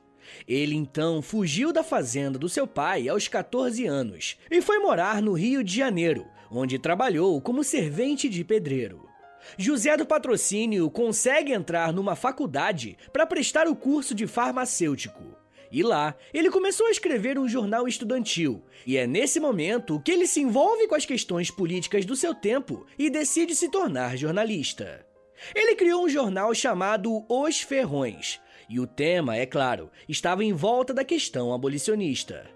Ele 0.46 0.74
então 0.74 1.20
fugiu 1.20 1.72
da 1.72 1.82
fazenda 1.82 2.38
do 2.38 2.48
seu 2.48 2.66
pai 2.66 3.08
aos 3.08 3.26
14 3.26 3.86
anos 3.86 4.36
e 4.50 4.60
foi 4.60 4.78
morar 4.78 5.20
no 5.20 5.32
Rio 5.32 5.62
de 5.62 5.76
Janeiro, 5.76 6.26
onde 6.50 6.78
trabalhou 6.78 7.40
como 7.40 7.64
servente 7.64 8.28
de 8.28 8.44
pedreiro. 8.44 9.08
José 9.58 9.96
do 9.96 10.06
Patrocínio 10.06 10.90
consegue 10.90 11.52
entrar 11.52 11.92
numa 11.92 12.16
faculdade 12.16 12.96
para 13.12 13.26
prestar 13.26 13.68
o 13.68 13.76
curso 13.76 14.14
de 14.14 14.26
farmacêutico. 14.26 15.22
E 15.70 15.82
lá, 15.82 16.14
ele 16.32 16.50
começou 16.50 16.86
a 16.86 16.90
escrever 16.90 17.38
um 17.38 17.48
jornal 17.48 17.88
estudantil, 17.88 18.64
e 18.86 18.96
é 18.96 19.06
nesse 19.06 19.40
momento 19.40 20.00
que 20.04 20.12
ele 20.12 20.26
se 20.26 20.40
envolve 20.40 20.86
com 20.86 20.94
as 20.94 21.04
questões 21.04 21.50
políticas 21.50 22.04
do 22.04 22.14
seu 22.14 22.34
tempo 22.34 22.86
e 22.96 23.10
decide 23.10 23.56
se 23.56 23.68
tornar 23.68 24.16
jornalista. 24.16 25.04
Ele 25.54 25.74
criou 25.74 26.04
um 26.04 26.08
jornal 26.08 26.54
chamado 26.54 27.24
Os 27.28 27.60
Ferrões, 27.60 28.40
e 28.68 28.78
o 28.78 28.86
tema, 28.86 29.36
é 29.36 29.46
claro, 29.46 29.90
estava 30.08 30.44
em 30.44 30.52
volta 30.52 30.94
da 30.94 31.04
questão 31.04 31.52
abolicionista. 31.52 32.48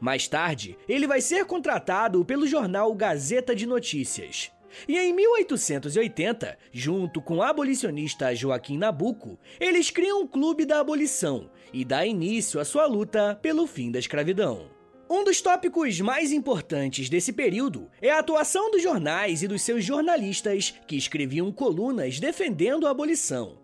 Mais 0.00 0.26
tarde, 0.26 0.78
ele 0.88 1.06
vai 1.06 1.20
ser 1.20 1.44
contratado 1.44 2.24
pelo 2.24 2.46
jornal 2.46 2.94
Gazeta 2.94 3.54
de 3.54 3.66
Notícias 3.66 4.50
E 4.88 4.96
em 4.96 5.12
1880, 5.12 6.56
junto 6.72 7.20
com 7.20 7.36
o 7.36 7.42
abolicionista 7.42 8.34
Joaquim 8.34 8.78
Nabuco, 8.78 9.38
eles 9.60 9.90
criam 9.90 10.22
um 10.22 10.26
clube 10.26 10.64
da 10.64 10.80
abolição 10.80 11.50
e 11.72 11.84
dá 11.84 12.06
início 12.06 12.58
à 12.58 12.64
sua 12.64 12.86
luta 12.86 13.38
pelo 13.42 13.66
fim 13.66 13.90
da 13.90 13.98
escravidão. 13.98 14.70
Um 15.12 15.24
dos 15.24 15.40
tópicos 15.42 16.00
mais 16.00 16.32
importantes 16.32 17.10
desse 17.10 17.32
período 17.32 17.90
é 18.00 18.10
a 18.10 18.20
atuação 18.20 18.70
dos 18.70 18.80
jornais 18.80 19.42
e 19.42 19.48
dos 19.48 19.60
seus 19.60 19.84
jornalistas 19.84 20.72
que 20.86 20.96
escreviam 20.96 21.50
colunas 21.52 22.20
defendendo 22.20 22.86
a 22.86 22.90
abolição. 22.90 23.58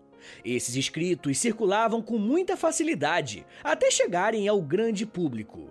Esses 0.44 0.74
escritos 0.74 1.38
circulavam 1.38 2.02
com 2.02 2.18
muita 2.18 2.56
facilidade 2.56 3.46
até 3.62 3.92
chegarem 3.92 4.48
ao 4.48 4.60
grande 4.60 5.06
público. 5.06 5.70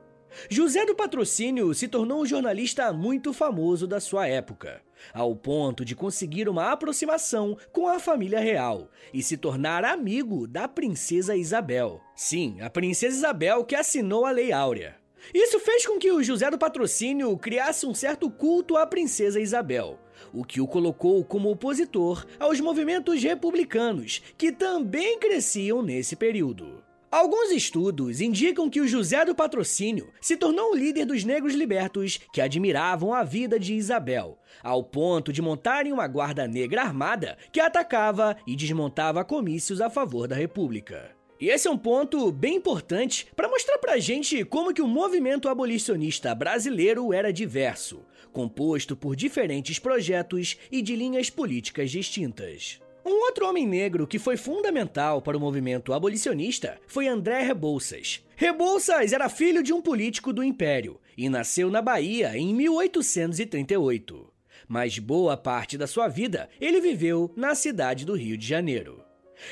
José 0.49 0.85
do 0.85 0.95
Patrocínio 0.95 1.73
se 1.73 1.87
tornou 1.87 2.21
um 2.21 2.25
jornalista 2.25 2.91
muito 2.91 3.33
famoso 3.33 3.87
da 3.87 3.99
sua 3.99 4.27
época, 4.27 4.81
ao 5.13 5.35
ponto 5.35 5.83
de 5.83 5.95
conseguir 5.95 6.47
uma 6.49 6.71
aproximação 6.71 7.57
com 7.71 7.87
a 7.87 7.99
família 7.99 8.39
real 8.39 8.89
e 9.13 9.23
se 9.23 9.37
tornar 9.37 9.83
amigo 9.83 10.47
da 10.47 10.67
princesa 10.67 11.35
Isabel. 11.35 12.01
Sim, 12.15 12.61
a 12.61 12.69
princesa 12.69 13.15
Isabel 13.15 13.63
que 13.63 13.75
assinou 13.75 14.25
a 14.25 14.31
Lei 14.31 14.51
Áurea. 14.51 14.95
Isso 15.33 15.59
fez 15.59 15.87
com 15.87 15.97
que 15.97 16.11
o 16.11 16.21
José 16.21 16.51
do 16.51 16.57
Patrocínio 16.57 17.35
criasse 17.37 17.85
um 17.85 17.93
certo 17.93 18.29
culto 18.29 18.77
à 18.77 18.85
princesa 18.85 19.39
Isabel, 19.39 19.99
o 20.31 20.43
que 20.43 20.61
o 20.61 20.67
colocou 20.67 21.23
como 21.25 21.49
opositor 21.49 22.25
aos 22.39 22.59
movimentos 22.59 23.21
republicanos, 23.23 24.21
que 24.37 24.51
também 24.51 25.17
cresciam 25.17 25.81
nesse 25.81 26.15
período. 26.15 26.83
Alguns 27.15 27.49
estudos 27.49 28.19
indicam 28.19 28.69
que 28.69 28.81
o 28.81 28.87
José 28.89 29.23
do 29.23 29.33
Patrocínio 29.33 30.11
se 30.19 30.35
tornou 30.35 30.73
o 30.73 30.75
líder 30.75 31.05
dos 31.05 31.23
negros 31.23 31.53
libertos 31.53 32.19
que 32.33 32.41
admiravam 32.41 33.13
a 33.13 33.23
vida 33.23 33.57
de 33.57 33.73
Isabel, 33.73 34.37
ao 34.61 34.83
ponto 34.83 35.31
de 35.31 35.41
montarem 35.41 35.93
uma 35.93 36.09
guarda 36.09 36.45
negra 36.45 36.81
armada 36.81 37.37
que 37.53 37.61
atacava 37.61 38.35
e 38.45 38.53
desmontava 38.53 39.23
comícios 39.23 39.79
a 39.79 39.89
favor 39.89 40.27
da 40.27 40.35
República. 40.35 41.15
E 41.39 41.47
esse 41.47 41.69
é 41.69 41.71
um 41.71 41.77
ponto 41.77 42.33
bem 42.33 42.55
importante 42.55 43.27
para 43.33 43.47
mostrar 43.47 43.77
pra 43.77 43.97
gente 43.97 44.43
como 44.43 44.73
que 44.73 44.81
o 44.81 44.87
movimento 44.87 45.47
abolicionista 45.47 46.35
brasileiro 46.35 47.13
era 47.13 47.31
diverso, 47.31 48.05
composto 48.33 48.93
por 48.93 49.15
diferentes 49.15 49.79
projetos 49.79 50.57
e 50.69 50.81
de 50.81 50.97
linhas 50.97 51.29
políticas 51.29 51.89
distintas. 51.91 52.81
Um 53.07 53.21
outro 53.25 53.47
homem 53.47 53.67
negro 53.67 54.07
que 54.07 54.17
foi 54.17 54.35
fundamental 54.35 55.21
para 55.21 55.37
o 55.37 55.39
movimento 55.39 55.93
abolicionista 55.93 56.79
foi 56.87 57.07
André 57.07 57.43
Rebouças. 57.43 58.25
Rebouças 58.35 59.13
era 59.13 59.29
filho 59.29 59.61
de 59.61 59.71
um 59.71 59.79
político 59.79 60.33
do 60.33 60.43
Império 60.43 60.99
e 61.15 61.29
nasceu 61.29 61.69
na 61.69 61.83
Bahia 61.83 62.35
em 62.35 62.51
1838. 62.55 64.33
Mas 64.67 64.97
boa 64.97 65.37
parte 65.37 65.77
da 65.77 65.85
sua 65.85 66.07
vida 66.07 66.49
ele 66.59 66.81
viveu 66.81 67.31
na 67.35 67.53
cidade 67.53 68.07
do 68.07 68.15
Rio 68.15 68.35
de 68.35 68.47
Janeiro. 68.47 69.03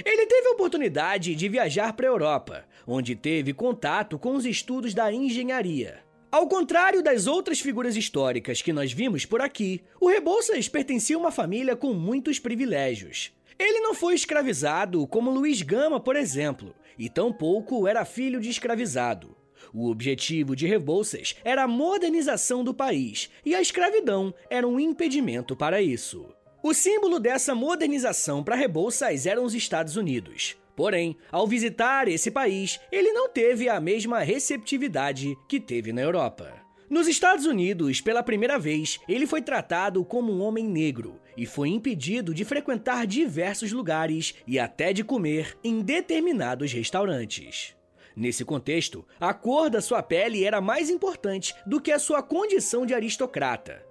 Ele 0.03 0.25
teve 0.25 0.47
a 0.47 0.53
oportunidade 0.53 1.35
de 1.35 1.47
viajar 1.47 1.93
para 1.93 2.07
a 2.07 2.09
Europa, 2.09 2.65
onde 2.87 3.15
teve 3.15 3.53
contato 3.53 4.17
com 4.17 4.33
os 4.33 4.47
estudos 4.47 4.95
da 4.95 5.13
engenharia. 5.13 5.99
Ao 6.31 6.47
contrário 6.47 7.03
das 7.03 7.27
outras 7.27 7.59
figuras 7.59 7.95
históricas 7.95 8.59
que 8.59 8.73
nós 8.73 8.91
vimos 8.91 9.23
por 9.23 9.39
aqui, 9.39 9.83
o 10.01 10.07
Rebouças 10.07 10.67
pertencia 10.67 11.15
a 11.15 11.19
uma 11.19 11.31
família 11.31 11.75
com 11.75 11.93
muitos 11.93 12.39
privilégios. 12.39 13.31
Ele 13.63 13.79
não 13.79 13.93
foi 13.93 14.13
escravizado 14.13 15.07
como 15.07 15.31
Luiz 15.31 15.61
Gama, 15.61 15.97
por 15.97 16.17
exemplo, 16.17 16.75
e 16.99 17.09
tampouco 17.09 17.87
era 17.87 18.03
filho 18.03 18.41
de 18.41 18.49
escravizado. 18.49 19.37
O 19.73 19.89
objetivo 19.89 20.53
de 20.53 20.67
Rebouças 20.67 21.37
era 21.45 21.63
a 21.63 21.67
modernização 21.67 22.61
do 22.61 22.73
país, 22.73 23.29
e 23.45 23.55
a 23.55 23.61
escravidão 23.61 24.33
era 24.49 24.67
um 24.67 24.77
impedimento 24.77 25.55
para 25.55 25.81
isso. 25.81 26.25
O 26.61 26.73
símbolo 26.73 27.21
dessa 27.21 27.55
modernização 27.55 28.43
para 28.43 28.57
Rebouças 28.57 29.25
eram 29.25 29.45
os 29.45 29.55
Estados 29.55 29.95
Unidos. 29.95 30.57
Porém, 30.75 31.15
ao 31.31 31.47
visitar 31.47 32.09
esse 32.09 32.29
país, 32.29 32.81
ele 32.91 33.13
não 33.13 33.29
teve 33.29 33.69
a 33.69 33.79
mesma 33.79 34.19
receptividade 34.19 35.37
que 35.47 35.57
teve 35.57 35.93
na 35.93 36.01
Europa. 36.01 36.62
Nos 36.93 37.07
Estados 37.07 37.47
Unidos, 37.47 38.01
pela 38.01 38.21
primeira 38.21 38.59
vez, 38.59 38.99
ele 39.09 39.25
foi 39.25 39.41
tratado 39.41 40.05
como 40.05 40.31
um 40.31 40.43
homem 40.43 40.67
negro 40.67 41.19
e 41.35 41.43
foi 41.43 41.69
impedido 41.69 42.35
de 42.35 42.45
frequentar 42.45 43.07
diversos 43.07 43.71
lugares 43.71 44.35
e 44.45 44.59
até 44.59 44.93
de 44.93 45.03
comer 45.03 45.57
em 45.63 45.81
determinados 45.81 46.71
restaurantes. 46.71 47.75
Nesse 48.15 48.45
contexto, 48.45 49.03
a 49.19 49.33
cor 49.33 49.71
da 49.71 49.81
sua 49.81 50.03
pele 50.03 50.43
era 50.43 50.61
mais 50.61 50.87
importante 50.91 51.55
do 51.65 51.81
que 51.81 51.91
a 51.91 51.97
sua 51.97 52.21
condição 52.21 52.85
de 52.85 52.93
aristocrata. 52.93 53.83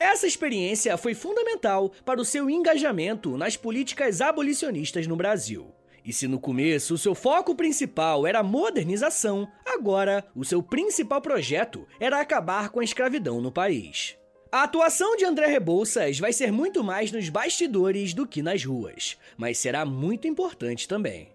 Essa 0.00 0.26
experiência 0.26 0.96
foi 0.96 1.12
fundamental 1.12 1.92
para 2.06 2.22
o 2.22 2.24
seu 2.24 2.48
engajamento 2.48 3.36
nas 3.36 3.54
políticas 3.58 4.22
abolicionistas 4.22 5.06
no 5.06 5.14
Brasil. 5.14 5.75
E 6.06 6.12
se 6.12 6.28
no 6.28 6.38
começo 6.38 6.94
o 6.94 6.98
seu 6.98 7.16
foco 7.16 7.52
principal 7.56 8.24
era 8.28 8.38
a 8.38 8.44
modernização, 8.44 9.48
agora 9.66 10.24
o 10.36 10.44
seu 10.44 10.62
principal 10.62 11.20
projeto 11.20 11.84
era 11.98 12.20
acabar 12.20 12.68
com 12.68 12.78
a 12.78 12.84
escravidão 12.84 13.40
no 13.40 13.50
país. 13.50 14.16
A 14.52 14.62
atuação 14.62 15.16
de 15.16 15.24
André 15.24 15.48
Rebouças 15.48 16.20
vai 16.20 16.32
ser 16.32 16.52
muito 16.52 16.84
mais 16.84 17.10
nos 17.10 17.28
bastidores 17.28 18.14
do 18.14 18.24
que 18.24 18.40
nas 18.40 18.64
ruas, 18.64 19.18
mas 19.36 19.58
será 19.58 19.84
muito 19.84 20.28
importante 20.28 20.86
também. 20.86 21.28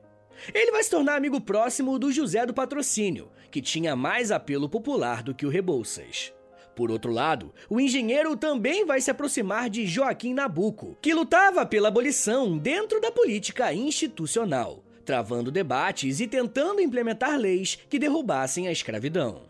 Ele 0.53 0.71
vai 0.71 0.81
se 0.81 0.89
tornar 0.89 1.17
amigo 1.17 1.41
próximo 1.41 1.99
do 1.99 2.09
José 2.09 2.45
do 2.45 2.53
Patrocínio, 2.53 3.29
que 3.51 3.61
tinha 3.61 3.93
mais 3.93 4.31
apelo 4.31 4.69
popular 4.69 5.21
do 5.21 5.35
que 5.35 5.45
o 5.45 5.49
Rebouças. 5.49 6.33
Por 6.81 6.89
outro 6.89 7.11
lado, 7.11 7.53
o 7.69 7.79
engenheiro 7.79 8.35
também 8.35 8.87
vai 8.87 8.99
se 8.99 9.11
aproximar 9.11 9.69
de 9.69 9.85
Joaquim 9.85 10.33
Nabuco, 10.33 10.97
que 10.99 11.13
lutava 11.13 11.63
pela 11.63 11.89
abolição 11.89 12.57
dentro 12.57 12.99
da 12.99 13.11
política 13.11 13.71
institucional, 13.71 14.83
travando 15.05 15.51
debates 15.51 16.19
e 16.19 16.25
tentando 16.25 16.81
implementar 16.81 17.37
leis 17.37 17.77
que 17.87 17.99
derrubassem 17.99 18.67
a 18.67 18.71
escravidão. 18.71 19.43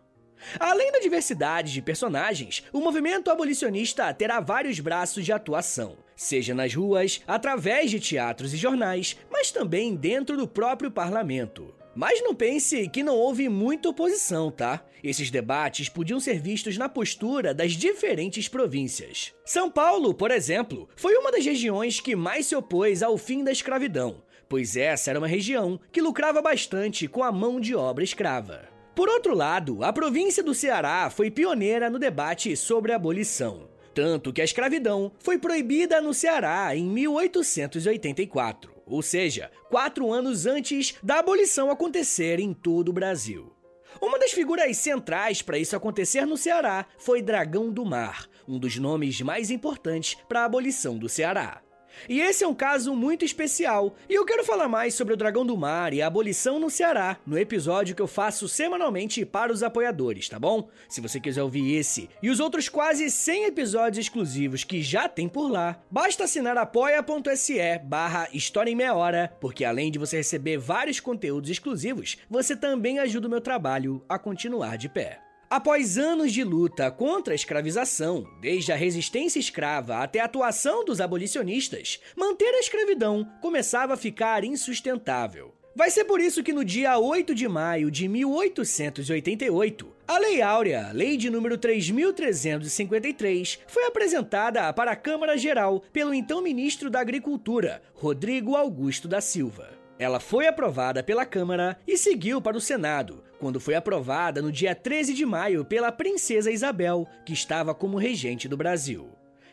Além 0.60 0.91
da 0.91 1.00
diversidade 1.00 1.72
de 1.72 1.82
personagens, 1.82 2.65
o 2.74 2.82
movimento 2.82 3.32
abolicionista 3.32 4.13
terá 4.13 4.41
vários 4.41 4.82
braços 4.82 5.24
de 5.24 5.32
atuação, 5.32 5.96
seja 6.13 6.54
nas 6.54 6.76
ruas, 6.76 7.22
através 7.26 7.89
de 7.89 8.02
teatros 8.02 8.54
e 8.54 8.58
jornais, 8.58 9.15
mas 9.32 9.54
também 9.54 9.96
dentro 9.96 10.36
do 10.36 10.50
próprio 10.50 10.91
parlamento. 10.91 11.74
Mas 11.93 12.21
não 12.21 12.34
pense 12.34 12.88
que 12.88 13.04
não 13.04 13.17
houve 13.17 13.49
muita 13.49 13.89
oposição, 13.89 14.49
tá? 14.49 14.84
Esses 15.04 15.30
debates 15.30 15.89
podiam 15.89 16.19
ser 16.19 16.39
vistos 16.39 16.77
na 16.77 16.88
postura 16.88 17.54
das 17.54 17.73
diferentes 17.73 18.47
províncias. 18.47 19.34
São 19.43 19.69
Paulo, 19.69 20.13
por 20.13 20.32
exemplo, 20.32 20.88
foi 20.95 21.15
uma 21.17 21.32
das 21.32 21.45
regiões 21.45 21.99
que 21.99 22.15
mais 22.15 22.45
se 22.45 22.56
opôs 22.56 23.04
ao 23.04 23.17
fim 23.17 23.43
da 23.43 23.51
escravidão, 23.51 24.23
pois 24.47 24.77
essa 24.77 25.10
era 25.10 25.19
uma 25.19 25.27
região 25.27 25.80
que 25.91 26.01
lucrava 26.01 26.41
bastante 26.41 27.10
com 27.10 27.23
a 27.23 27.32
mão 27.32 27.60
de 27.60 27.75
obra 27.75 28.04
escrava. 28.04 28.69
Por 28.95 29.10
outro 29.10 29.36
lado, 29.36 29.84
a 29.84 29.91
província 29.91 30.41
do 30.43 30.54
Ceará 30.54 31.10
foi 31.10 31.30
pioneira 31.30 31.89
no 31.89 31.99
debate 31.99 32.56
sobre 32.56 32.93
a 32.93 32.95
abolição. 32.95 33.69
Tanto 33.93 34.32
que 34.32 34.39
a 34.39 34.45
escravidão 34.45 35.12
foi 35.19 35.38
proibida 35.38 35.99
no 35.99 36.13
Ceará 36.13 36.73
em 36.73 36.86
1884 36.86 38.71
ou 38.91 39.01
seja, 39.01 39.49
quatro 39.69 40.12
anos 40.12 40.45
antes 40.45 40.95
da 41.01 41.19
abolição 41.19 41.71
acontecer 41.71 42.39
em 42.39 42.54
todo 42.54 42.89
o 42.89 42.93
Brasil. 42.93 43.54
Uma 44.01 44.19
das 44.19 44.32
figuras 44.32 44.77
centrais 44.77 45.41
para 45.41 45.58
isso 45.58 45.75
acontecer 45.75 46.25
no 46.25 46.38
Ceará 46.38 46.86
foi 46.97 47.21
Dragão 47.21 47.71
do 47.71 47.86
Mar, 47.86 48.27
um 48.47 48.60
dos 48.60 48.77
nomes 48.77 49.21
mais 49.21 49.49
importantes 49.49 50.17
para 50.27 50.41
a 50.41 50.45
abolição 50.45 50.97
do 50.97 51.10
Ceará. 51.10 51.62
E 52.08 52.19
esse 52.19 52.43
é 52.43 52.47
um 52.47 52.54
caso 52.54 52.95
muito 52.95 53.25
especial, 53.25 53.95
e 54.10 54.13
eu 54.13 54.25
quero 54.25 54.43
falar 54.43 54.67
mais 54.67 54.93
sobre 54.93 55.13
o 55.13 55.17
Dragão 55.17 55.45
do 55.45 55.58
Mar 55.58 55.93
e 55.93 56.01
a 56.01 56.08
abolição 56.08 56.60
no 56.60 56.69
Ceará 56.69 57.17
no 57.25 57.38
episódio 57.38 57.95
que 57.95 58.01
eu 58.01 58.08
faço 58.08 58.47
semanalmente 58.47 59.25
para 59.25 59.51
os 59.51 59.63
apoiadores, 59.63 60.27
tá 60.30 60.39
bom? 60.39 60.69
Se 60.89 61.01
você 61.01 61.19
quiser 61.19 61.43
ouvir 61.43 61.75
esse 61.75 62.10
e 62.21 62.30
os 62.30 62.39
outros 62.39 62.69
quase 62.69 63.10
100 63.10 63.45
episódios 63.45 64.06
exclusivos 64.06 64.63
que 64.63 64.82
já 64.82 65.08
tem 65.08 65.27
por 65.27 65.49
lá, 65.49 65.82
basta 65.89 66.23
assinar 66.23 66.58
apoia.se 66.58 67.80
barra 67.84 68.27
História 68.34 68.71
em 68.71 68.75
Meia 68.75 68.93
Hora, 68.93 69.34
porque 69.39 69.63
além 69.65 69.91
de 69.91 69.99
você 69.99 70.17
receber 70.17 70.58
vários 70.58 70.99
conteúdos 70.99 71.49
exclusivos, 71.49 72.17
você 72.30 72.56
também 72.56 72.99
ajuda 72.99 73.27
o 73.27 73.32
meu 73.32 73.41
trabalho 73.41 74.04
a 74.08 74.17
continuar 74.17 74.77
de 74.77 74.89
pé. 74.89 75.31
Após 75.52 75.98
anos 75.98 76.32
de 76.32 76.46
luta 76.46 76.90
contra 76.90 77.34
a 77.34 77.36
escravização, 77.36 78.26
desde 78.40 78.72
a 78.72 78.76
resistência 78.78 79.38
escrava 79.38 79.98
até 79.98 80.22
a 80.22 80.24
atuação 80.24 80.86
dos 80.86 81.02
abolicionistas, 81.02 82.00
manter 82.16 82.56
a 82.56 82.60
escravidão 82.62 83.30
começava 83.42 83.96
a 83.96 83.98
ficar 83.98 84.46
insustentável. 84.46 85.54
Vai 85.76 85.92
ser 85.92 86.06
por 86.06 86.22
isso 86.22 86.42
que 86.42 86.54
no 86.54 86.64
dia 86.64 86.98
8 86.98 87.36
de 87.36 87.50
maio 87.50 87.92
de 87.92 88.08
1888, 88.08 89.94
a 90.08 90.18
Lei 90.20 90.42
Áurea, 90.42 90.90
lei 90.94 91.18
de 91.18 91.30
número 91.30 91.58
3353, 91.58 93.60
foi 93.68 93.88
apresentada 93.88 94.72
para 94.72 94.92
a 94.92 94.96
Câmara 94.96 95.38
Geral 95.38 95.84
pelo 95.92 96.14
então 96.14 96.42
ministro 96.42 96.90
da 96.90 97.02
Agricultura, 97.02 97.82
Rodrigo 97.94 98.56
Augusto 98.56 99.06
da 99.06 99.20
Silva. 99.20 99.70
Ela 100.00 100.22
foi 100.22 100.48
aprovada 100.48 101.04
pela 101.04 101.26
Câmara 101.26 101.78
e 101.86 101.98
seguiu 101.98 102.42
para 102.42 102.56
o 102.56 102.62
Senado, 102.62 103.22
quando 103.41 103.60
foi 103.60 103.73
aprovada 103.73 104.39
no 104.39 104.51
dia 104.51 104.75
13 104.75 105.15
de 105.15 105.25
maio 105.25 105.65
pela 105.65 105.91
Princesa 105.91 106.51
Isabel, 106.51 107.08
que 107.25 107.34
estava 107.34 107.73
como 107.73 107.97
regente 107.97 108.47
do 108.47 108.56
Brasil. 108.56 109.10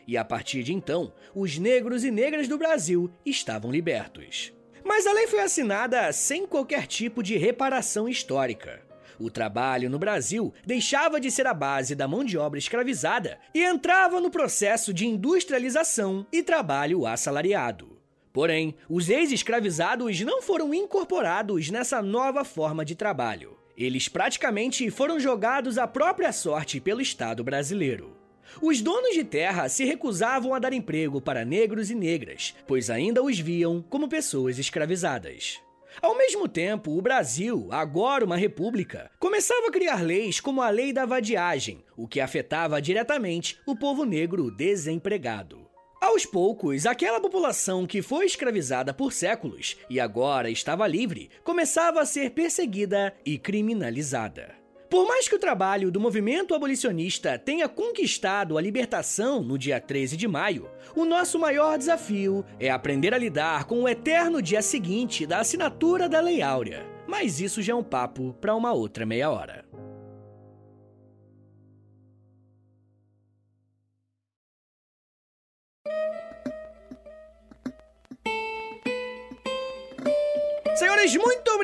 e 0.06 0.16
a 0.16 0.24
partir 0.24 0.62
de 0.62 0.72
então, 0.74 1.12
os 1.34 1.58
negros 1.58 2.04
e 2.04 2.10
negras 2.10 2.48
do 2.48 2.56
Brasil 2.56 3.10
estavam 3.26 3.70
libertos. 3.70 4.52
Mas 4.84 5.06
a 5.06 5.12
lei 5.12 5.26
foi 5.26 5.40
assinada 5.40 6.10
sem 6.12 6.46
qualquer 6.46 6.86
tipo 6.86 7.22
de 7.22 7.36
reparação 7.36 8.08
histórica. 8.08 8.82
O 9.18 9.30
trabalho 9.30 9.90
no 9.90 9.98
Brasil 9.98 10.52
deixava 10.64 11.20
de 11.20 11.30
ser 11.30 11.46
a 11.46 11.52
base 11.52 11.94
da 11.94 12.08
mão 12.08 12.24
de 12.24 12.38
obra 12.38 12.58
escravizada 12.58 13.38
e 13.54 13.62
entrava 13.62 14.20
no 14.20 14.30
processo 14.30 14.94
de 14.94 15.06
industrialização 15.06 16.26
e 16.32 16.42
trabalho 16.42 17.06
assalariado. 17.06 17.98
Porém, 18.32 18.76
os 18.88 19.10
ex-escravizados 19.10 20.20
não 20.20 20.40
foram 20.40 20.72
incorporados 20.72 21.68
nessa 21.70 22.00
nova 22.00 22.44
forma 22.44 22.84
de 22.84 22.94
trabalho. 22.94 23.57
Eles 23.78 24.08
praticamente 24.08 24.90
foram 24.90 25.20
jogados 25.20 25.78
à 25.78 25.86
própria 25.86 26.32
sorte 26.32 26.80
pelo 26.80 27.00
Estado 27.00 27.44
brasileiro. 27.44 28.16
Os 28.60 28.82
donos 28.82 29.14
de 29.14 29.22
terra 29.22 29.68
se 29.68 29.84
recusavam 29.84 30.52
a 30.52 30.58
dar 30.58 30.72
emprego 30.72 31.20
para 31.20 31.44
negros 31.44 31.88
e 31.88 31.94
negras, 31.94 32.56
pois 32.66 32.90
ainda 32.90 33.22
os 33.22 33.38
viam 33.38 33.80
como 33.88 34.08
pessoas 34.08 34.58
escravizadas. 34.58 35.60
Ao 36.02 36.16
mesmo 36.16 36.48
tempo, 36.48 36.98
o 36.98 37.00
Brasil, 37.00 37.68
agora 37.70 38.24
uma 38.24 38.36
república, 38.36 39.12
começava 39.16 39.68
a 39.68 39.70
criar 39.70 40.02
leis 40.02 40.40
como 40.40 40.60
a 40.60 40.70
Lei 40.70 40.92
da 40.92 41.06
Vadiagem, 41.06 41.84
o 41.96 42.08
que 42.08 42.18
afetava 42.18 42.82
diretamente 42.82 43.60
o 43.64 43.76
povo 43.76 44.04
negro 44.04 44.50
desempregado. 44.50 45.67
Aos 46.00 46.24
poucos, 46.24 46.86
aquela 46.86 47.20
população 47.20 47.84
que 47.84 48.02
foi 48.02 48.24
escravizada 48.24 48.94
por 48.94 49.12
séculos 49.12 49.76
e 49.90 49.98
agora 49.98 50.48
estava 50.48 50.86
livre 50.86 51.28
começava 51.42 52.00
a 52.00 52.06
ser 52.06 52.30
perseguida 52.30 53.12
e 53.26 53.36
criminalizada. 53.36 54.54
Por 54.88 55.06
mais 55.06 55.28
que 55.28 55.34
o 55.34 55.38
trabalho 55.38 55.90
do 55.90 56.00
movimento 56.00 56.54
abolicionista 56.54 57.36
tenha 57.36 57.68
conquistado 57.68 58.56
a 58.56 58.60
libertação 58.60 59.42
no 59.42 59.58
dia 59.58 59.80
13 59.80 60.16
de 60.16 60.26
maio, 60.28 60.70
o 60.94 61.04
nosso 61.04 61.38
maior 61.38 61.76
desafio 61.76 62.44
é 62.60 62.70
aprender 62.70 63.12
a 63.12 63.18
lidar 63.18 63.64
com 63.64 63.82
o 63.82 63.88
eterno 63.88 64.40
dia 64.40 64.62
seguinte 64.62 65.26
da 65.26 65.40
assinatura 65.40 66.08
da 66.08 66.20
Lei 66.20 66.40
Áurea. 66.40 66.86
Mas 67.06 67.40
isso 67.40 67.60
já 67.60 67.72
é 67.72 67.76
um 67.76 67.82
papo 67.82 68.34
para 68.40 68.54
uma 68.54 68.72
outra 68.72 69.04
meia 69.04 69.30
hora. 69.30 69.67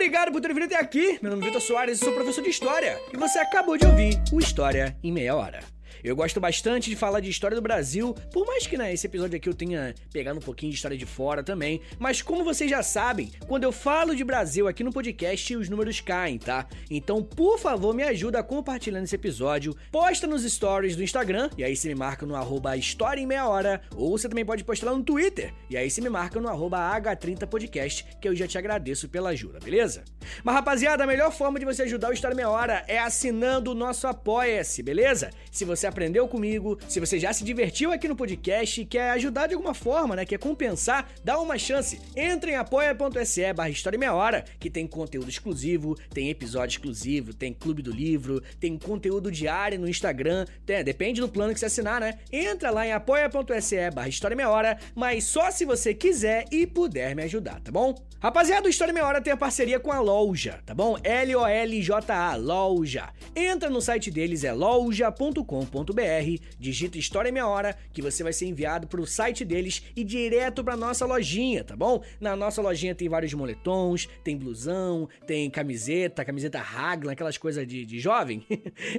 Obrigado 0.05 0.31
por 0.31 0.41
ter 0.41 0.53
vindo 0.53 0.65
até 0.65 0.77
aqui. 0.77 1.19
Meu 1.23 1.31
nome 1.31 1.43
é 1.45 1.47
Vitor 1.47 1.63
Soares 1.63 1.99
e 1.99 2.05
sou 2.05 2.13
professor 2.13 2.43
de 2.43 2.51
História. 2.51 3.01
E 3.11 3.17
você 3.17 3.39
acabou 3.39 3.79
de 3.79 3.87
ouvir 3.87 4.21
o 4.31 4.39
História 4.39 4.95
em 5.03 5.11
Meia 5.11 5.35
Hora. 5.35 5.74
Eu 6.03 6.17
gosto 6.17 6.41
bastante 6.41 6.91
de 6.91 6.97
falar 6.97 7.21
de 7.21 7.31
história 7.31 7.55
do 7.55 7.63
Brasil, 7.63 8.15
por 8.33 8.47
mais 8.47 8.67
que 8.67 8.77
nesse 8.77 9.07
né, 9.07 9.11
episódio 9.11 9.37
aqui 9.37 9.49
eu 9.49 9.55
tenha 9.55 9.95
pegado 10.13 10.39
um 10.39 10.43
pouquinho 10.43 10.71
de 10.71 10.77
história 10.77 10.97
de 10.97 11.07
fora 11.07 11.43
também. 11.43 11.81
Mas 11.99 12.23
como 12.23 12.45
vocês 12.45 12.71
já 12.71 12.83
sabem, 12.83 13.31
quando 13.47 13.65
eu 13.65 13.73
falo 13.73 14.15
de 14.15 14.25
Brasil 14.25 14.67
aqui 14.69 14.83
no 14.83 14.93
podcast, 14.93 15.57
os 15.57 15.69
números 15.69 16.01
caem, 16.01 16.39
tá? 16.39 16.67
Então, 16.91 17.23
por 17.23 17.59
favor, 17.59 17.95
me 17.95 18.03
ajuda 18.03 18.43
compartilhando 18.43 19.05
esse 19.05 19.15
episódio. 19.15 19.77
Posta 19.91 20.27
nos 20.27 20.43
stories 20.45 20.97
do 20.97 21.03
Instagram, 21.03 21.51
e 21.57 21.65
aí 21.65 21.77
você 21.77 21.89
me 21.89 21.95
marca 21.95 22.27
no 22.27 22.35
arroba 22.35 22.77
História 22.77 23.21
em 23.21 23.27
Meia 23.27 23.47
Hora. 23.47 23.81
Ou 23.95 24.17
você 24.17 24.29
também 24.29 24.45
pode 24.45 24.65
postar 24.65 24.91
lá 24.91 24.97
no 24.97 25.03
Twitter, 25.03 25.53
e 25.69 25.77
aí 25.77 25.91
você 25.91 26.01
me 26.01 26.09
marca 26.09 26.41
no 26.41 26.49
arroba 26.49 26.79
H30podcast, 26.99 28.19
que 28.21 28.29
eu 28.29 28.35
já 28.35 28.47
te 28.47 28.59
agradeço 28.59 29.09
pela 29.09 29.31
ajuda, 29.31 29.59
beleza? 29.61 30.05
Mas 30.43 30.55
rapaziada, 30.55 31.05
a 31.05 31.07
melhor 31.07 31.33
forma 31.33 31.59
de 31.59 31.65
você 31.65 31.83
ajudar 31.83 32.11
o 32.11 32.13
História 32.13 32.35
em 32.35 32.37
Meia 32.37 32.49
Hora 32.49 32.85
é 32.87 32.99
assinando 32.99 33.71
o 33.71 33.75
nosso 33.75 34.07
Apoia-se, 34.07 34.83
beleza? 34.83 35.31
Se 35.51 35.65
você 35.65 35.84
aprendeu 35.87 36.27
comigo, 36.29 36.79
se 36.89 37.01
você 37.01 37.19
já 37.19 37.33
se 37.33 37.45
divertiu 37.45 37.93
aqui 37.93 38.09
no 38.09 38.17
podcast 38.17 38.81
e 38.81 38.85
quer 38.85 39.11
ajudar 39.11 39.47
de 39.47 39.55
alguma 39.55 39.75
forma, 39.75 40.17
né? 40.17 40.25
Quer 40.25 40.39
compensar, 40.39 41.09
dá 41.23 41.39
uma 41.39 41.59
chance. 41.59 42.01
Entre 42.17 42.53
em 42.53 42.57
apoia.se 42.57 43.53
barra 43.53 43.71
História 43.71 43.99
Meia 43.99 44.15
Hora, 44.15 44.45
que 44.59 44.71
tem 44.71 44.87
conteúdo 44.87 45.29
exclusivo, 45.29 45.97
tem 46.13 46.31
episódio 46.31 46.75
exclusivo, 46.75 47.35
tem 47.35 47.53
clube 47.53 47.83
do 47.83 47.91
livro, 47.91 48.43
tem 48.61 48.79
conteúdo 48.79 49.31
diário 49.31 49.79
no 49.79 49.89
Instagram, 49.89 50.47
tem, 50.65 50.83
depende 50.83 51.21
do 51.21 51.29
plano 51.29 51.53
que 51.53 51.61
você 51.61 51.67
assinar, 51.67 52.01
né? 52.01 52.19
Entra 52.33 52.71
lá 52.71 52.87
em 52.87 52.93
apoia.se 52.93 53.91
barra 53.91 54.09
História 54.09 54.37
Meia 54.37 54.51
Hora, 54.51 54.79
mas 54.95 55.25
só 55.25 55.51
se 55.51 55.65
você 55.65 55.95
quiser 55.95 56.45
e 56.51 56.67
puder 56.67 57.15
me 57.15 57.23
ajudar, 57.23 57.61
tá 57.61 57.71
bom? 57.71 57.95
Rapaziada, 58.21 58.67
o 58.67 58.71
História 58.71 58.95
Meia 58.95 59.07
Hora 59.07 59.21
tem 59.21 59.33
a 59.33 59.37
parceria 59.37 59.79
com 59.79 59.93
a 59.93 60.01
Loja, 60.01 60.61
tá 60.65 60.75
bom? 60.75 60.97
L-O-L-J-A, 61.03 62.37
Loja. 62.37 63.09
Entra 63.37 63.69
no 63.69 63.81
site 63.81 64.11
deles, 64.11 64.45
é 64.45 64.53
loja.com.br 64.53 65.74
digita 66.59 66.99
História 66.99 67.33
Meia 67.33 67.47
Hora, 67.47 67.77
que 67.93 68.03
você 68.03 68.23
vai 68.23 68.33
ser 68.33 68.47
enviado 68.47 68.87
para 68.87 69.01
o 69.01 69.07
site 69.07 69.45
deles 69.45 69.83
e 69.97 70.05
direto 70.05 70.63
para 70.63 70.77
nossa 70.77 71.05
lojinha, 71.05 71.65
tá 71.65 71.77
bom? 71.77 72.03
Na 72.21 72.37
nossa 72.37 72.61
lojinha 72.61 72.95
tem 72.95 73.09
vários 73.09 73.33
moletons, 73.35 74.09
tem 74.23 74.37
blusão, 74.37 75.09
tem 75.27 75.51
camiseta, 75.51 76.25
camiseta 76.25 76.59
Raglan, 76.59 77.13
aquelas 77.13 77.39
coisas 77.39 77.67
de, 77.67 77.85
de 77.85 77.99
jovem. 77.99 78.47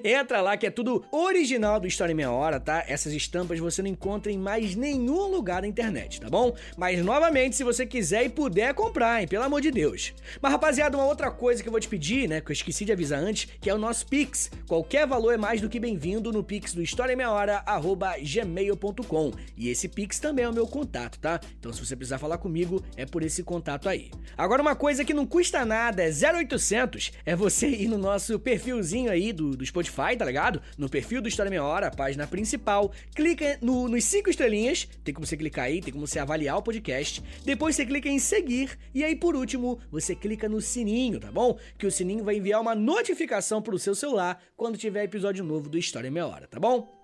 Entra 0.03 0.41
lá 0.41 0.57
que 0.57 0.65
é 0.65 0.71
tudo 0.71 1.03
original 1.11 1.79
do 1.79 1.88
História 1.88 2.15
Meia 2.15 2.31
Hora, 2.31 2.59
tá? 2.59 2.83
Essas 2.88 3.13
estampas 3.13 3.59
você 3.59 3.81
não 3.81 3.89
encontra 3.89 4.31
em 4.31 4.38
mais 4.38 4.75
nenhum 4.75 5.27
lugar 5.27 5.61
da 5.61 5.67
internet, 5.67 6.19
tá 6.19 6.29
bom? 6.29 6.55
Mas 6.77 7.03
novamente, 7.03 7.55
se 7.55 7.63
você 7.63 7.85
quiser 7.85 8.25
e 8.25 8.29
puder 8.29 8.73
comprar, 8.73 9.21
hein? 9.21 9.27
Pelo 9.27 9.43
amor 9.43 9.61
de 9.61 9.71
Deus. 9.71 10.13
Mas 10.41 10.51
rapaziada, 10.51 10.97
uma 10.97 11.05
outra 11.05 11.31
coisa 11.31 11.61
que 11.61 11.67
eu 11.67 11.71
vou 11.71 11.79
te 11.79 11.88
pedir, 11.88 12.27
né? 12.27 12.41
Que 12.41 12.51
eu 12.51 12.53
esqueci 12.53 12.85
de 12.85 12.91
avisar 12.91 13.19
antes, 13.19 13.47
que 13.59 13.69
é 13.69 13.73
o 13.73 13.77
nosso 13.77 14.05
Pix. 14.07 14.51
Qualquer 14.67 15.07
valor 15.07 15.33
é 15.33 15.38
mais 15.38 15.61
do 15.61 15.69
que 15.69 15.79
bem-vindo 15.79 16.31
no 16.31 16.43
Pix 16.43 16.64
do 16.73 16.82
História 16.82 17.15
Meia 17.15 17.32
Hora, 17.32 17.63
arroba 17.65 18.15
gmail.com. 18.19 19.32
E 19.58 19.69
esse 19.69 19.88
Pix 19.88 20.19
também 20.19 20.45
é 20.45 20.49
o 20.49 20.54
meu 20.54 20.67
contato, 20.67 21.19
tá? 21.19 21.39
Então 21.60 21.71
se 21.73 21.86
você 21.86 21.95
precisar 21.95 22.17
falar 22.17 22.38
comigo, 22.38 22.84
é 22.95 23.06
por 23.06 23.23
esse 23.23 23.43
contato 23.43 23.89
aí. 23.89 24.12
Agora 24.38 24.62
uma 24.62 24.75
coisa 24.75 25.04
que 25.04 25.13
não 25.13 25.25
custa 25.25 25.65
nada, 25.65 26.04
é 26.04 26.10
0800, 26.10 27.12
é 27.25 27.36
você 27.36 27.67
ir 27.67 27.88
no 27.88 27.97
nosso 27.97 28.39
perfilzinho 28.39 29.12
aí 29.12 29.32
do, 29.32 29.56
do 29.56 29.65
Spotify, 29.65 30.15
tá 30.17 30.25
ligado? 30.25 30.62
No 30.78 30.89
perfil 30.89 31.21
do 31.21 31.28
História 31.28 31.49
Meia 31.49 31.63
Hora, 31.63 31.88
a 31.88 31.91
página 31.91 32.28
principal, 32.28 32.91
clica 33.13 33.58
no, 33.62 33.88
nos 33.88 34.04
cinco 34.06 34.30
estrelinhas, 34.30 34.88
tem 35.04 35.13
como 35.13 35.25
você 35.25 35.38
clicar 35.38 35.65
aí, 35.65 35.82
tem 35.82 35.93
como 35.93 36.06
você 36.06 36.19
avaliar 36.19 36.58
o 36.58 36.62
podcast, 36.62 37.23
depois 37.43 37.75
você 37.75 37.86
clica 37.86 38.10
em 38.10 38.19
seguir, 38.19 38.78
e 38.93 39.04
aí 39.04 39.15
por 39.15 39.36
último, 39.36 39.80
você 39.91 40.15
clica 40.15 40.47
no 40.47 40.62
sininho, 40.62 41.19
tá 41.19 41.32
bom? 41.32 41.58
Que 41.78 41.88
o 41.88 41.91
sininho 41.91 42.23
vai 42.23 42.38
enviar 42.38 42.62
uma 42.62 42.75
notificação 42.75 43.62
pro 43.62 43.80
seu 43.80 43.95
celular 43.95 44.41
quando 44.56 44.78
tiver 44.78 45.04
episódio 45.04 45.43
novo 45.43 45.69
do 45.69 45.78
História 45.78 46.12
Meia 46.12 46.28
Hora, 46.28 46.47
tá 46.47 46.55
bom? 46.60 46.94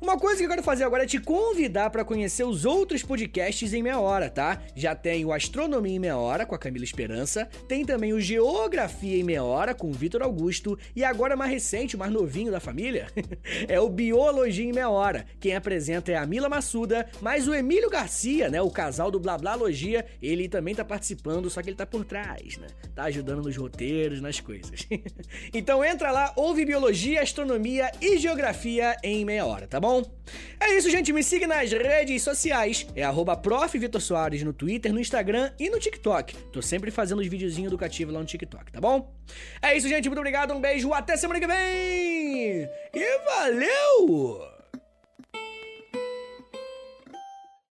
Uma 0.00 0.18
coisa 0.18 0.38
que 0.38 0.44
eu 0.44 0.48
quero 0.48 0.62
fazer 0.62 0.84
agora 0.84 1.04
é 1.04 1.06
te 1.06 1.18
convidar 1.18 1.90
para 1.90 2.04
conhecer 2.04 2.44
os 2.44 2.64
outros 2.64 3.02
podcasts 3.02 3.72
em 3.72 3.82
meia 3.82 3.98
hora, 3.98 4.30
tá? 4.30 4.62
Já 4.74 4.94
tem 4.94 5.24
o 5.24 5.32
Astronomia 5.32 5.96
em 5.96 5.98
meia 5.98 6.16
hora 6.16 6.46
com 6.46 6.54
a 6.54 6.58
Camila 6.58 6.84
Esperança, 6.84 7.46
tem 7.68 7.84
também 7.84 8.12
o 8.12 8.20
Geografia 8.20 9.16
em 9.16 9.22
meia 9.22 9.42
hora 9.42 9.74
com 9.74 9.88
o 9.88 9.92
Vitor 9.92 10.22
Augusto 10.22 10.78
e 10.94 11.02
agora 11.02 11.36
mais 11.36 11.50
recente, 11.50 11.96
mais 11.96 12.12
novinho 12.12 12.52
da 12.52 12.60
família, 12.60 13.08
é 13.68 13.80
o 13.80 13.88
Biologia 13.88 14.64
em 14.64 14.72
meia 14.72 14.90
hora. 14.90 15.26
Quem 15.40 15.54
apresenta 15.54 16.12
é 16.12 16.16
a 16.16 16.26
Mila 16.26 16.48
Massuda, 16.48 17.08
mas 17.20 17.48
o 17.48 17.54
Emílio 17.54 17.90
Garcia, 17.90 18.48
né, 18.48 18.60
o 18.60 18.70
casal 18.70 19.10
do 19.10 19.18
Blá 19.18 19.38
Blá 19.38 19.54
Logia, 19.54 20.06
ele 20.20 20.48
também 20.48 20.74
tá 20.74 20.84
participando, 20.84 21.50
só 21.50 21.62
que 21.62 21.70
ele 21.70 21.76
tá 21.76 21.86
por 21.86 22.04
trás, 22.04 22.56
né? 22.58 22.66
Tá 22.94 23.04
ajudando 23.04 23.42
nos 23.42 23.56
roteiros, 23.56 24.20
nas 24.20 24.40
coisas. 24.40 24.86
então 25.52 25.84
entra 25.84 26.10
lá, 26.10 26.32
ouve 26.36 26.64
Biologia, 26.64 27.22
Astronomia 27.22 27.90
e 28.00 28.18
Geografia 28.18 28.96
em 29.02 29.24
meia 29.24 29.45
hora 29.45 29.45
hora, 29.46 29.66
tá 29.66 29.80
bom? 29.80 30.02
É 30.60 30.76
isso, 30.76 30.90
gente. 30.90 31.12
Me 31.12 31.22
siga 31.22 31.46
nas 31.46 31.70
redes 31.70 32.22
sociais. 32.22 32.86
É 32.94 33.02
arroba 33.02 33.40
Soares 34.00 34.42
no 34.42 34.52
Twitter, 34.52 34.92
no 34.92 35.00
Instagram 35.00 35.52
e 35.58 35.70
no 35.70 35.78
TikTok. 35.78 36.36
Tô 36.52 36.60
sempre 36.60 36.90
fazendo 36.90 37.20
os 37.20 37.26
videozinhos 37.26 37.68
educativos 37.68 38.12
lá 38.12 38.20
no 38.20 38.26
TikTok, 38.26 38.72
tá 38.72 38.80
bom? 38.80 39.14
É 39.62 39.76
isso, 39.76 39.88
gente. 39.88 40.08
Muito 40.08 40.18
obrigado. 40.18 40.52
Um 40.52 40.60
beijo. 40.60 40.92
Até 40.92 41.16
semana 41.16 41.40
que 41.40 41.46
vem. 41.46 42.68
E 42.94 43.18
valeu! 43.24 44.55